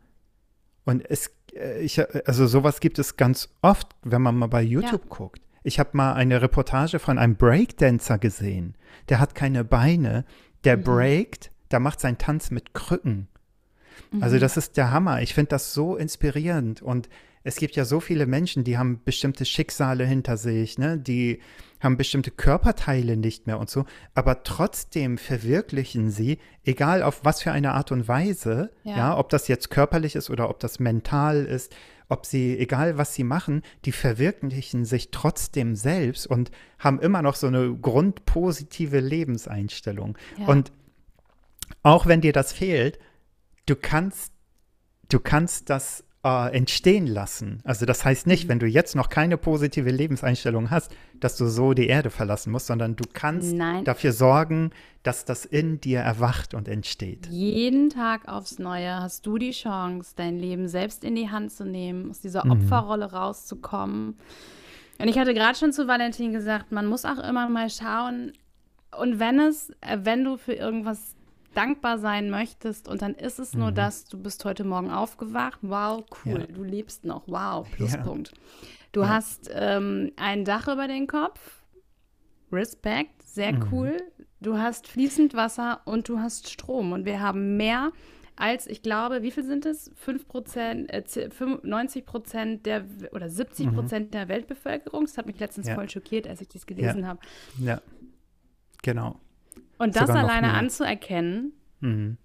Und 0.84 1.10
es, 1.10 1.32
ich, 1.80 2.02
also 2.28 2.48
sowas 2.48 2.80
gibt 2.80 3.00
es 3.00 3.18
ganz 3.18 3.50
oft, 3.62 3.88
wenn 4.04 4.22
man 4.22 4.36
mal 4.36 4.48
bei 4.48 4.62
YouTube 4.62 5.04
ja. 5.04 5.10
guckt. 5.10 5.42
Ich 5.64 5.80
habe 5.80 5.90
mal 5.94 6.14
eine 6.14 6.42
Reportage 6.42 7.00
von 7.00 7.18
einem 7.18 7.36
Breakdancer 7.36 8.18
gesehen. 8.18 8.76
Der 9.10 9.20
hat 9.20 9.36
keine 9.36 9.64
Beine, 9.64 10.24
der 10.64 10.78
mhm. 10.78 10.84
breakt, 10.84 11.52
der 11.72 11.80
macht 11.80 12.00
seinen 12.00 12.18
Tanz 12.18 12.52
mit 12.52 12.74
Krücken. 12.74 13.28
Also 14.22 14.38
mhm. 14.38 14.40
das 14.40 14.58
ist 14.58 14.78
der 14.78 14.92
Hammer. 14.92 15.22
Ich 15.22 15.34
finde 15.34 15.50
das 15.50 15.74
so 15.74 15.96
inspirierend. 15.96 16.82
Und 16.82 17.10
es 17.48 17.56
gibt 17.56 17.78
ja 17.78 17.86
so 17.86 18.02
viele 18.02 18.26
Menschen, 18.26 18.66
die 18.66 18.78
haben 18.78 19.02
bestimmte 19.06 19.46
Schicksale 19.46 20.06
hinter 20.06 20.36
sich, 20.36 20.78
ne? 20.78 20.98
die 20.98 21.40
haben 21.80 21.96
bestimmte 21.96 22.30
Körperteile 22.30 23.16
nicht 23.16 23.48
mehr 23.48 23.58
und 23.58 23.70
so, 23.70 23.86
aber 24.14 24.44
trotzdem 24.44 25.18
verwirklichen 25.18 26.12
sie, 26.12 26.40
egal 26.66 27.02
auf 27.02 27.24
was 27.24 27.42
für 27.42 27.54
eine 27.54 27.72
Art 27.72 27.94
und 27.94 28.10
Weise, 28.10 28.72
ja. 28.84 28.98
ja, 28.98 29.18
ob 29.18 29.30
das 29.30 29.48
jetzt 29.48 29.70
körperlich 29.70 30.18
ist 30.18 30.30
oder 30.30 30.50
ob 30.50 30.60
das 30.60 30.80
mental 30.80 31.46
ist, 31.46 31.74
ob 32.10 32.26
sie, 32.26 32.58
egal 32.60 32.98
was 32.98 33.14
sie 33.14 33.24
machen, 33.24 33.62
die 33.86 33.94
verwirklichen 33.94 34.84
sich 34.84 35.12
trotzdem 35.12 35.78
selbst 35.78 36.28
und 36.28 36.52
haben 36.80 37.00
immer 37.00 37.22
noch 37.22 37.36
so 37.36 37.48
eine 37.48 37.74
grundpositive 37.74 39.00
Lebenseinstellung. 39.00 40.18
Ja. 40.38 40.48
Und 40.48 40.74
auch 41.82 42.08
wenn 42.08 42.20
dir 42.20 42.34
das 42.34 42.52
fehlt, 42.52 43.00
du 43.68 43.78
kannst, 43.78 44.34
du 45.08 45.22
kannst 45.22 45.70
das 45.70 46.04
äh, 46.28 46.54
entstehen 46.54 47.08
lassen. 47.08 47.62
Also 47.64 47.86
das 47.86 48.04
heißt 48.04 48.28
nicht, 48.28 48.46
mhm. 48.46 48.50
wenn 48.50 48.60
du 48.60 48.68
jetzt 48.68 48.96
noch 48.96 49.08
keine 49.08 49.38
positive 49.38 49.90
Lebenseinstellung 49.90 50.70
hast, 50.70 50.94
dass 51.22 51.38
du 51.38 51.48
so 51.48 51.74
die 51.74 51.88
Erde 51.88 52.10
verlassen 52.10 52.52
musst, 52.52 52.68
sondern 52.68 52.98
du 52.98 53.06
kannst 53.12 53.56
Nein. 53.56 53.86
dafür 53.86 54.12
sorgen, 54.12 54.72
dass 55.04 55.24
das 55.24 55.46
in 55.46 55.80
dir 55.80 56.00
erwacht 56.00 56.54
und 56.54 56.68
entsteht. 56.68 57.28
Jeden 57.28 57.90
Tag 57.90 58.28
aufs 58.28 58.60
Neue 58.60 58.94
hast 58.98 59.26
du 59.26 59.38
die 59.38 59.52
Chance, 59.52 60.14
dein 60.18 60.38
Leben 60.38 60.68
selbst 60.68 61.06
in 61.06 61.16
die 61.16 61.30
Hand 61.30 61.54
zu 61.54 61.64
nehmen, 61.64 62.10
aus 62.10 62.20
dieser 62.20 62.44
mhm. 62.44 62.52
Opferrolle 62.52 63.12
rauszukommen. 63.12 64.18
Und 65.00 65.08
ich 65.08 65.18
hatte 65.18 65.34
gerade 65.34 65.58
schon 65.58 65.72
zu 65.72 65.88
Valentin 65.88 66.34
gesagt, 66.34 66.72
man 66.74 66.88
muss 66.88 67.06
auch 67.06 67.20
immer 67.20 67.48
mal 67.48 67.70
schauen, 67.70 68.34
und 68.98 69.20
wenn 69.20 69.40
es, 69.40 69.70
äh, 69.82 70.00
wenn 70.04 70.24
du 70.24 70.38
für 70.38 70.54
irgendwas 70.54 71.17
dankbar 71.54 71.98
sein 71.98 72.30
möchtest 72.30 72.88
und 72.88 73.02
dann 73.02 73.14
ist 73.16 73.40
es 73.40 73.54
nur 73.54 73.72
mhm. 73.72 73.76
das, 73.76 74.06
du 74.06 74.18
bist 74.18 74.46
heute 74.46 74.64
Morgen 74.64 74.92
aufgewacht, 74.92 75.60
wow, 75.62 76.04
cool, 76.26 76.42
ja. 76.42 76.48
du 76.48 76.64
lebst 76.64 77.06
noch, 77.06 77.24
wow, 77.28 77.70
Pluspunkt. 77.72 78.32
Ja. 78.32 78.68
Du 78.92 79.02
ja. 79.02 79.10
hast 79.10 79.50
ähm, 79.54 80.12
ein 80.16 80.46
Dach 80.46 80.68
über 80.68 80.88
den 80.88 81.08
Kopf, 81.08 81.64
Respekt, 82.52 83.24
sehr 83.24 83.54
mhm. 83.54 83.68
cool. 83.72 84.02
Du 84.40 84.58
hast 84.58 84.88
fließend 84.88 85.34
Wasser 85.34 85.82
und 85.86 86.08
du 86.10 86.20
hast 86.20 86.50
Strom 86.50 86.92
und 86.92 87.06
wir 87.06 87.20
haben 87.20 87.58
mehr 87.58 87.92
als, 88.36 88.68
ich 88.68 88.84
glaube, 88.84 89.24
wie 89.24 89.32
viel 89.32 89.44
sind 89.44 89.66
es? 89.66 89.92
5 89.96 90.28
Prozent, 90.28 90.92
äh, 90.92 91.04
90 91.64 92.06
Prozent 92.06 92.66
der 92.68 92.86
oder 93.12 93.30
70 93.30 93.74
Prozent 93.74 94.08
mhm. 94.08 94.12
der 94.12 94.28
Weltbevölkerung. 94.28 95.06
Das 95.06 95.18
hat 95.18 95.26
mich 95.26 95.40
letztens 95.40 95.70
voll 95.70 95.90
schockiert, 95.90 96.28
als 96.28 96.42
ich 96.42 96.48
das 96.48 96.68
gelesen 96.68 97.08
habe. 97.08 97.20
Ja, 97.60 97.82
genau. 98.84 99.20
Und 99.78 99.96
das 99.96 100.10
alleine 100.10 100.54
anzuerkennen, 100.54 101.54
mhm. 101.82 102.18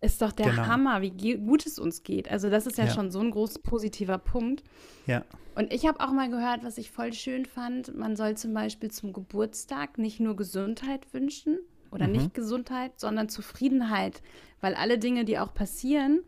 ist 0.00 0.20
doch 0.22 0.32
der 0.32 0.50
genau. 0.50 0.66
Hammer, 0.66 1.02
wie 1.02 1.36
gut 1.36 1.66
es 1.66 1.78
uns 1.78 2.02
geht. 2.02 2.30
Also 2.30 2.50
das 2.50 2.66
ist 2.66 2.78
ja, 2.78 2.86
ja. 2.86 2.90
schon 2.90 3.10
so 3.10 3.20
ein 3.20 3.30
groß 3.30 3.60
positiver 3.60 4.18
Punkt. 4.18 4.64
Ja. 5.06 5.24
Und 5.54 5.72
ich 5.72 5.86
habe 5.86 6.00
auch 6.00 6.12
mal 6.12 6.28
gehört, 6.28 6.64
was 6.64 6.78
ich 6.78 6.90
voll 6.90 7.12
schön 7.12 7.46
fand, 7.46 7.96
man 7.96 8.16
soll 8.16 8.36
zum 8.36 8.52
Beispiel 8.52 8.90
zum 8.90 9.12
Geburtstag 9.12 9.98
nicht 9.98 10.20
nur 10.20 10.36
Gesundheit 10.36 11.12
wünschen 11.14 11.58
oder 11.90 12.06
mhm. 12.06 12.12
nicht 12.12 12.34
Gesundheit, 12.34 12.98
sondern 12.98 13.28
Zufriedenheit. 13.28 14.20
Weil 14.60 14.74
alle 14.74 14.98
Dinge, 14.98 15.24
die 15.24 15.38
auch 15.38 15.54
passieren, 15.54 16.20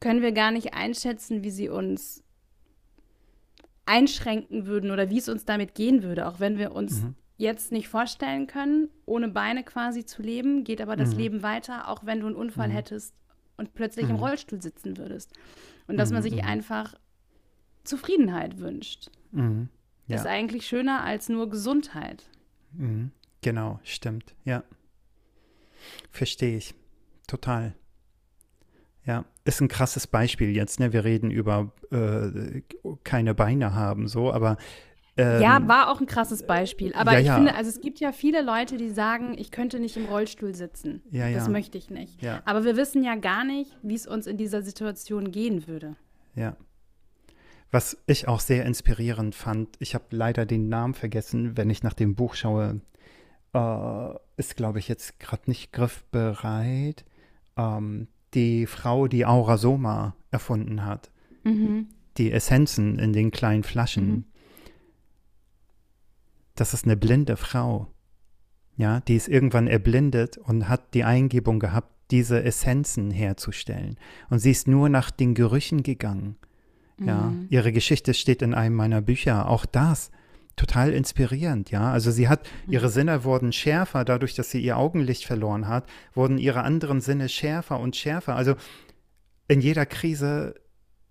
können 0.00 0.22
wir 0.22 0.32
gar 0.32 0.50
nicht 0.50 0.74
einschätzen, 0.74 1.44
wie 1.44 1.50
sie 1.50 1.68
uns 1.68 2.22
einschränken 3.86 4.66
würden 4.66 4.90
oder 4.90 5.10
wie 5.10 5.18
es 5.18 5.28
uns 5.28 5.44
damit 5.44 5.74
gehen 5.74 6.02
würde, 6.02 6.26
auch 6.26 6.40
wenn 6.40 6.56
wir 6.56 6.72
uns 6.72 7.02
mhm 7.02 7.14
jetzt 7.36 7.72
nicht 7.72 7.88
vorstellen 7.88 8.46
können, 8.46 8.88
ohne 9.06 9.28
Beine 9.28 9.64
quasi 9.64 10.04
zu 10.04 10.22
leben, 10.22 10.64
geht 10.64 10.80
aber 10.80 10.96
das 10.96 11.12
mhm. 11.12 11.18
Leben 11.18 11.42
weiter, 11.42 11.88
auch 11.88 12.04
wenn 12.06 12.20
du 12.20 12.26
einen 12.26 12.36
Unfall 12.36 12.68
mhm. 12.68 12.72
hättest 12.72 13.14
und 13.56 13.74
plötzlich 13.74 14.06
mhm. 14.06 14.12
im 14.12 14.16
Rollstuhl 14.16 14.62
sitzen 14.62 14.96
würdest. 14.96 15.32
Und 15.86 15.96
dass 15.96 16.12
man 16.12 16.22
sich 16.22 16.34
mhm. 16.34 16.44
einfach 16.44 16.94
Zufriedenheit 17.82 18.58
wünscht. 18.58 19.10
Mhm. 19.32 19.68
Ja. 20.06 20.16
Ist 20.16 20.26
eigentlich 20.26 20.66
schöner 20.66 21.02
als 21.02 21.28
nur 21.28 21.48
Gesundheit. 21.48 22.28
Mhm. 22.72 23.10
Genau, 23.42 23.80
stimmt. 23.82 24.34
Ja. 24.44 24.62
Verstehe 26.10 26.56
ich. 26.56 26.74
Total. 27.26 27.74
Ja, 29.06 29.26
ist 29.44 29.60
ein 29.60 29.68
krasses 29.68 30.06
Beispiel 30.06 30.50
jetzt. 30.50 30.80
Ne? 30.80 30.92
Wir 30.92 31.04
reden 31.04 31.30
über 31.30 31.72
äh, 31.90 32.62
keine 33.02 33.34
Beine 33.34 33.74
haben, 33.74 34.08
so, 34.08 34.32
aber 34.32 34.56
ähm, 35.16 35.40
ja, 35.40 35.68
war 35.68 35.90
auch 35.90 36.00
ein 36.00 36.06
krasses 36.06 36.44
Beispiel. 36.44 36.92
Aber 36.94 37.12
ja, 37.12 37.20
ich 37.20 37.26
ja. 37.26 37.36
finde, 37.36 37.54
also 37.54 37.70
es 37.70 37.80
gibt 37.80 38.00
ja 38.00 38.10
viele 38.10 38.42
Leute, 38.42 38.76
die 38.76 38.90
sagen, 38.90 39.36
ich 39.38 39.50
könnte 39.50 39.78
nicht 39.78 39.96
im 39.96 40.06
Rollstuhl 40.06 40.54
sitzen. 40.54 41.02
Ja, 41.10 41.30
das 41.30 41.48
möchte 41.48 41.78
ich 41.78 41.90
nicht. 41.90 42.20
Aber 42.44 42.64
wir 42.64 42.76
wissen 42.76 43.04
ja 43.04 43.14
gar 43.14 43.44
nicht, 43.44 43.76
wie 43.82 43.94
es 43.94 44.06
uns 44.06 44.26
in 44.26 44.36
dieser 44.36 44.62
Situation 44.62 45.30
gehen 45.30 45.66
würde. 45.68 45.96
Ja. 46.34 46.56
Was 47.70 47.96
ich 48.06 48.28
auch 48.28 48.40
sehr 48.40 48.64
inspirierend 48.66 49.34
fand, 49.34 49.76
ich 49.80 49.94
habe 49.94 50.04
leider 50.10 50.46
den 50.46 50.68
Namen 50.68 50.94
vergessen, 50.94 51.56
wenn 51.56 51.70
ich 51.70 51.82
nach 51.82 51.92
dem 51.92 52.14
Buch 52.14 52.34
schaue, 52.34 52.80
äh, 53.52 54.14
ist, 54.36 54.56
glaube 54.56 54.78
ich, 54.78 54.86
jetzt 54.86 55.18
gerade 55.18 55.42
nicht 55.46 55.72
griffbereit. 55.72 57.04
Ähm, 57.56 58.08
die 58.34 58.66
Frau, 58.66 59.08
die 59.08 59.26
Aurasoma 59.26 60.14
erfunden 60.30 60.84
hat. 60.84 61.10
Mhm. 61.44 61.88
Die 62.16 62.32
Essenzen 62.32 62.98
in 62.98 63.12
den 63.12 63.30
kleinen 63.30 63.62
Flaschen. 63.62 64.08
Mhm 64.08 64.24
das 66.54 66.74
ist 66.74 66.84
eine 66.84 66.96
blinde 66.96 67.36
Frau. 67.36 67.88
Ja, 68.76 69.00
die 69.00 69.16
ist 69.16 69.28
irgendwann 69.28 69.66
erblindet 69.66 70.36
und 70.38 70.68
hat 70.68 70.94
die 70.94 71.04
Eingebung 71.04 71.60
gehabt, 71.60 71.92
diese 72.10 72.42
Essenzen 72.42 73.10
herzustellen. 73.10 73.96
Und 74.30 74.40
sie 74.40 74.50
ist 74.50 74.68
nur 74.68 74.88
nach 74.88 75.10
den 75.10 75.34
Gerüchen 75.34 75.82
gegangen. 75.82 76.36
Ja, 76.98 77.30
mhm. 77.30 77.46
ihre 77.50 77.72
Geschichte 77.72 78.14
steht 78.14 78.42
in 78.42 78.54
einem 78.54 78.74
meiner 78.74 79.00
Bücher. 79.00 79.48
Auch 79.48 79.66
das 79.66 80.10
total 80.56 80.92
inspirierend, 80.92 81.70
ja. 81.70 81.90
Also 81.90 82.10
sie 82.10 82.28
hat, 82.28 82.46
mhm. 82.66 82.72
ihre 82.72 82.88
Sinne 82.88 83.24
wurden 83.24 83.52
schärfer, 83.52 84.04
dadurch, 84.04 84.34
dass 84.34 84.50
sie 84.50 84.60
ihr 84.60 84.76
Augenlicht 84.76 85.24
verloren 85.24 85.66
hat, 85.66 85.88
wurden 86.14 86.38
ihre 86.38 86.62
anderen 86.62 87.00
Sinne 87.00 87.28
schärfer 87.28 87.80
und 87.80 87.96
schärfer. 87.96 88.36
Also 88.36 88.54
in 89.48 89.60
jeder 89.60 89.86
Krise 89.86 90.54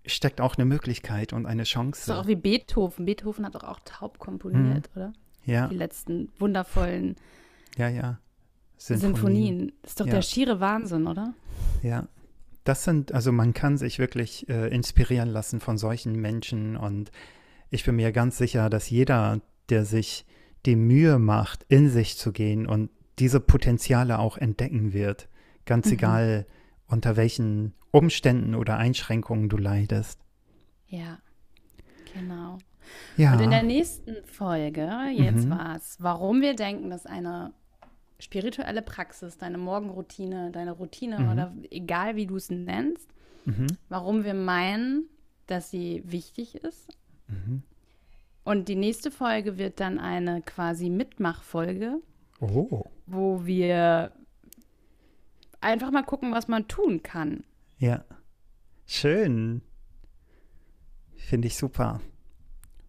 steckt 0.06 0.40
auch 0.40 0.56
eine 0.56 0.64
Möglichkeit 0.64 1.32
und 1.32 1.46
eine 1.46 1.64
Chance. 1.64 2.06
Das 2.06 2.16
ist 2.16 2.22
auch 2.22 2.26
wie 2.26 2.36
Beethoven. 2.36 3.04
Beethoven 3.04 3.44
hat 3.44 3.54
doch 3.54 3.64
auch 3.64 3.80
taub 3.84 4.18
komponiert, 4.18 4.90
mhm. 4.94 5.02
oder? 5.02 5.12
Ja. 5.46 5.68
Die 5.68 5.76
letzten 5.76 6.30
wundervollen 6.38 7.16
ja, 7.76 7.88
ja. 7.88 8.18
Sinfonien. 8.76 9.14
Sinfonien. 9.14 9.72
Das 9.82 9.90
ist 9.92 10.00
doch 10.00 10.06
ja. 10.06 10.12
der 10.12 10.22
schiere 10.22 10.60
Wahnsinn, 10.60 11.06
oder? 11.06 11.34
Ja, 11.82 12.08
das 12.64 12.84
sind, 12.84 13.12
also 13.12 13.30
man 13.30 13.52
kann 13.52 13.76
sich 13.76 13.98
wirklich 13.98 14.48
äh, 14.48 14.68
inspirieren 14.68 15.28
lassen 15.28 15.60
von 15.60 15.78
solchen 15.78 16.20
Menschen 16.20 16.76
und 16.76 17.10
ich 17.70 17.84
bin 17.84 17.96
mir 17.96 18.12
ganz 18.12 18.38
sicher, 18.38 18.70
dass 18.70 18.88
jeder, 18.88 19.40
der 19.68 19.84
sich 19.84 20.24
die 20.64 20.76
Mühe 20.76 21.18
macht, 21.18 21.64
in 21.68 21.90
sich 21.90 22.16
zu 22.16 22.32
gehen 22.32 22.66
und 22.66 22.90
diese 23.18 23.40
Potenziale 23.40 24.18
auch 24.18 24.38
entdecken 24.38 24.92
wird, 24.92 25.28
ganz 25.66 25.86
mhm. 25.86 25.92
egal 25.92 26.46
unter 26.86 27.16
welchen 27.16 27.74
Umständen 27.90 28.54
oder 28.54 28.76
Einschränkungen 28.76 29.48
du 29.48 29.56
leidest. 29.56 30.20
Ja, 30.86 31.18
genau. 32.12 32.58
Ja. 33.16 33.32
Und 33.32 33.40
in 33.40 33.50
der 33.50 33.62
nächsten 33.62 34.24
Folge, 34.24 34.88
jetzt 35.12 35.46
mhm. 35.46 35.50
war 35.50 35.76
es, 35.76 35.96
warum 36.00 36.40
wir 36.40 36.54
denken, 36.54 36.90
dass 36.90 37.06
eine 37.06 37.52
spirituelle 38.18 38.82
Praxis, 38.82 39.36
deine 39.38 39.58
Morgenroutine, 39.58 40.50
deine 40.50 40.72
Routine 40.72 41.20
mhm. 41.20 41.28
oder 41.30 41.54
egal 41.70 42.16
wie 42.16 42.26
du 42.26 42.36
es 42.36 42.50
nennst, 42.50 43.08
mhm. 43.44 43.66
warum 43.88 44.24
wir 44.24 44.34
meinen, 44.34 45.04
dass 45.46 45.70
sie 45.70 46.02
wichtig 46.06 46.56
ist. 46.56 46.88
Mhm. 47.28 47.62
Und 48.44 48.68
die 48.68 48.76
nächste 48.76 49.10
Folge 49.10 49.58
wird 49.58 49.80
dann 49.80 49.98
eine 49.98 50.42
quasi 50.42 50.90
Mitmachfolge, 50.90 52.00
oh. 52.40 52.84
wo 53.06 53.46
wir 53.46 54.12
einfach 55.60 55.90
mal 55.90 56.02
gucken, 56.02 56.32
was 56.32 56.46
man 56.46 56.68
tun 56.68 57.02
kann. 57.02 57.44
Ja, 57.78 58.04
schön. 58.86 59.62
Finde 61.16 61.48
ich 61.48 61.56
super. 61.56 62.00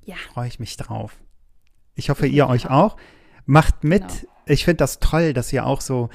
Ja. 0.06 0.16
Freue 0.34 0.48
ich 0.48 0.60
mich 0.60 0.78
drauf. 0.78 1.18
Ich 1.96 2.10
hoffe, 2.10 2.28
ihr 2.28 2.48
euch 2.48 2.70
auch. 2.70 2.98
Macht 3.46 3.84
mit. 3.84 4.08
Genau. 4.08 4.32
Ich 4.48 4.66
finde 4.66 4.78
das 4.78 5.00
toll, 5.00 5.34
dass 5.34 5.52
ihr 5.52 5.66
auch 5.66 5.82
so 5.82 6.10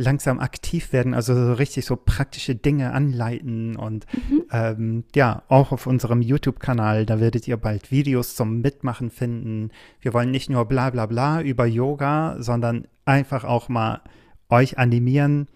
langsam 0.00 0.40
aktiv 0.40 0.92
werden, 0.92 1.14
also 1.14 1.34
so 1.34 1.52
richtig 1.52 1.84
so 1.84 1.94
praktische 1.94 2.54
Dinge 2.54 2.92
anleiten 2.92 3.76
und 3.76 4.06
mhm. 4.12 4.44
ähm, 4.50 5.04
ja, 5.14 5.42
auch 5.48 5.72
auf 5.72 5.86
unserem 5.86 6.22
YouTube-Kanal, 6.22 7.06
da 7.06 7.20
werdet 7.20 7.46
ihr 7.46 7.58
bald 7.58 7.90
Videos 7.90 8.34
zum 8.34 8.60
Mitmachen 8.60 9.10
finden. 9.10 9.70
Wir 10.00 10.14
wollen 10.14 10.30
nicht 10.30 10.48
nur 10.48 10.64
bla 10.64 10.90
bla 10.90 11.06
bla 11.06 11.42
über 11.42 11.66
Yoga, 11.66 12.36
sondern 12.38 12.88
einfach 13.04 13.44
auch 13.44 13.68
mal 13.68 14.00
euch 14.48 14.78
animieren, 14.78 15.48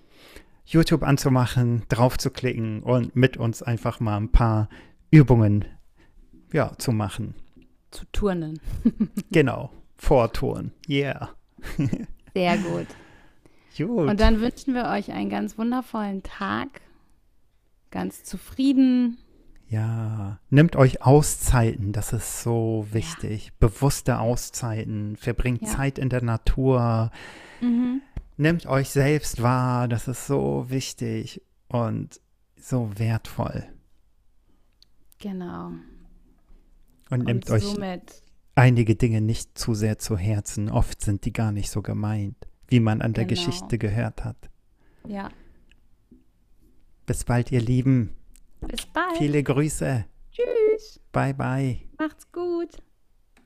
YouTube 0.67 1.03
anzumachen, 1.03 1.83
drauf 1.89 2.19
zu 2.19 2.31
klicken 2.31 2.83
und 2.83 3.17
mit 3.17 3.37
uns 3.37 3.63
einfach 3.63 3.99
mal 4.01 4.19
ein 4.19 4.31
paar 4.31 4.69
Übungen 5.11 5.65
ja, 6.53 6.73
zu 6.79 6.93
machen. 6.93 7.35
Zu 7.95 8.07
turnen. 8.11 8.59
genau, 9.31 9.71
vorturnen. 9.97 10.73
Yeah. 10.89 11.31
Sehr 12.35 12.59
gut. 12.59 12.89
Gut. 13.77 14.11
Und 14.11 14.19
dann 14.19 14.41
wünschen 14.41 14.75
wir 14.75 14.87
euch 14.87 15.13
einen 15.13 15.31
ganz 15.31 15.57
wundervollen 15.59 16.25
Tag. 16.25 16.81
Ganz 17.93 18.25
zufrieden. 18.25 19.19
Ja, 19.69 20.41
nehmt 20.51 20.75
euch 20.75 21.03
Auszeiten, 21.03 21.93
das 21.93 22.13
ist 22.13 22.43
so 22.43 22.89
wichtig. 22.91 23.47
Ja. 23.47 23.53
Bewusste 23.61 24.19
Auszeiten, 24.19 25.17
verbringt 25.17 25.63
ja. 25.63 25.69
Zeit 25.69 25.99
in 25.99 26.09
der 26.09 26.23
Natur. 26.23 27.13
Mhm. 27.61 28.03
Nehmt 28.37 28.67
euch 28.67 28.91
selbst 28.91 29.41
wahr, 29.41 29.87
das 29.87 30.09
ist 30.09 30.27
so 30.27 30.67
wichtig 30.69 31.43
und 31.69 32.21
so 32.57 32.91
wertvoll. 32.99 33.65
Genau. 35.19 35.71
Und, 37.15 37.21
und 37.21 37.27
nehmt 37.27 37.51
euch 37.51 37.77
einige 38.57 38.97
Dinge 38.97 39.21
nicht 39.21 39.57
zu 39.57 39.75
sehr 39.75 39.99
zu 39.99 40.17
Herzen. 40.17 40.69
Oft 40.69 41.01
sind 41.01 41.25
die 41.25 41.33
gar 41.33 41.53
nicht 41.53 41.71
so 41.71 41.81
gemeint, 41.81 42.37
wie 42.69 42.81
man 42.81 43.03
an 43.03 43.13
der 43.13 43.25
genau. 43.25 43.41
Geschichte 43.41 43.79
gehört 43.79 44.25
hat. 44.25 44.51
Ja. 45.07 45.31
Bis 47.07 47.25
bald, 47.25 47.53
ihr 47.53 47.61
Lieben. 47.61 48.11
Bis 48.61 48.87
bald. 48.87 49.19
Viele 49.19 49.43
Grüße. 49.43 50.05
Tschüss. 50.33 51.01
Bye, 51.13 51.35
bye. 51.35 51.79
Macht's 51.99 52.31
gut. 52.33 52.83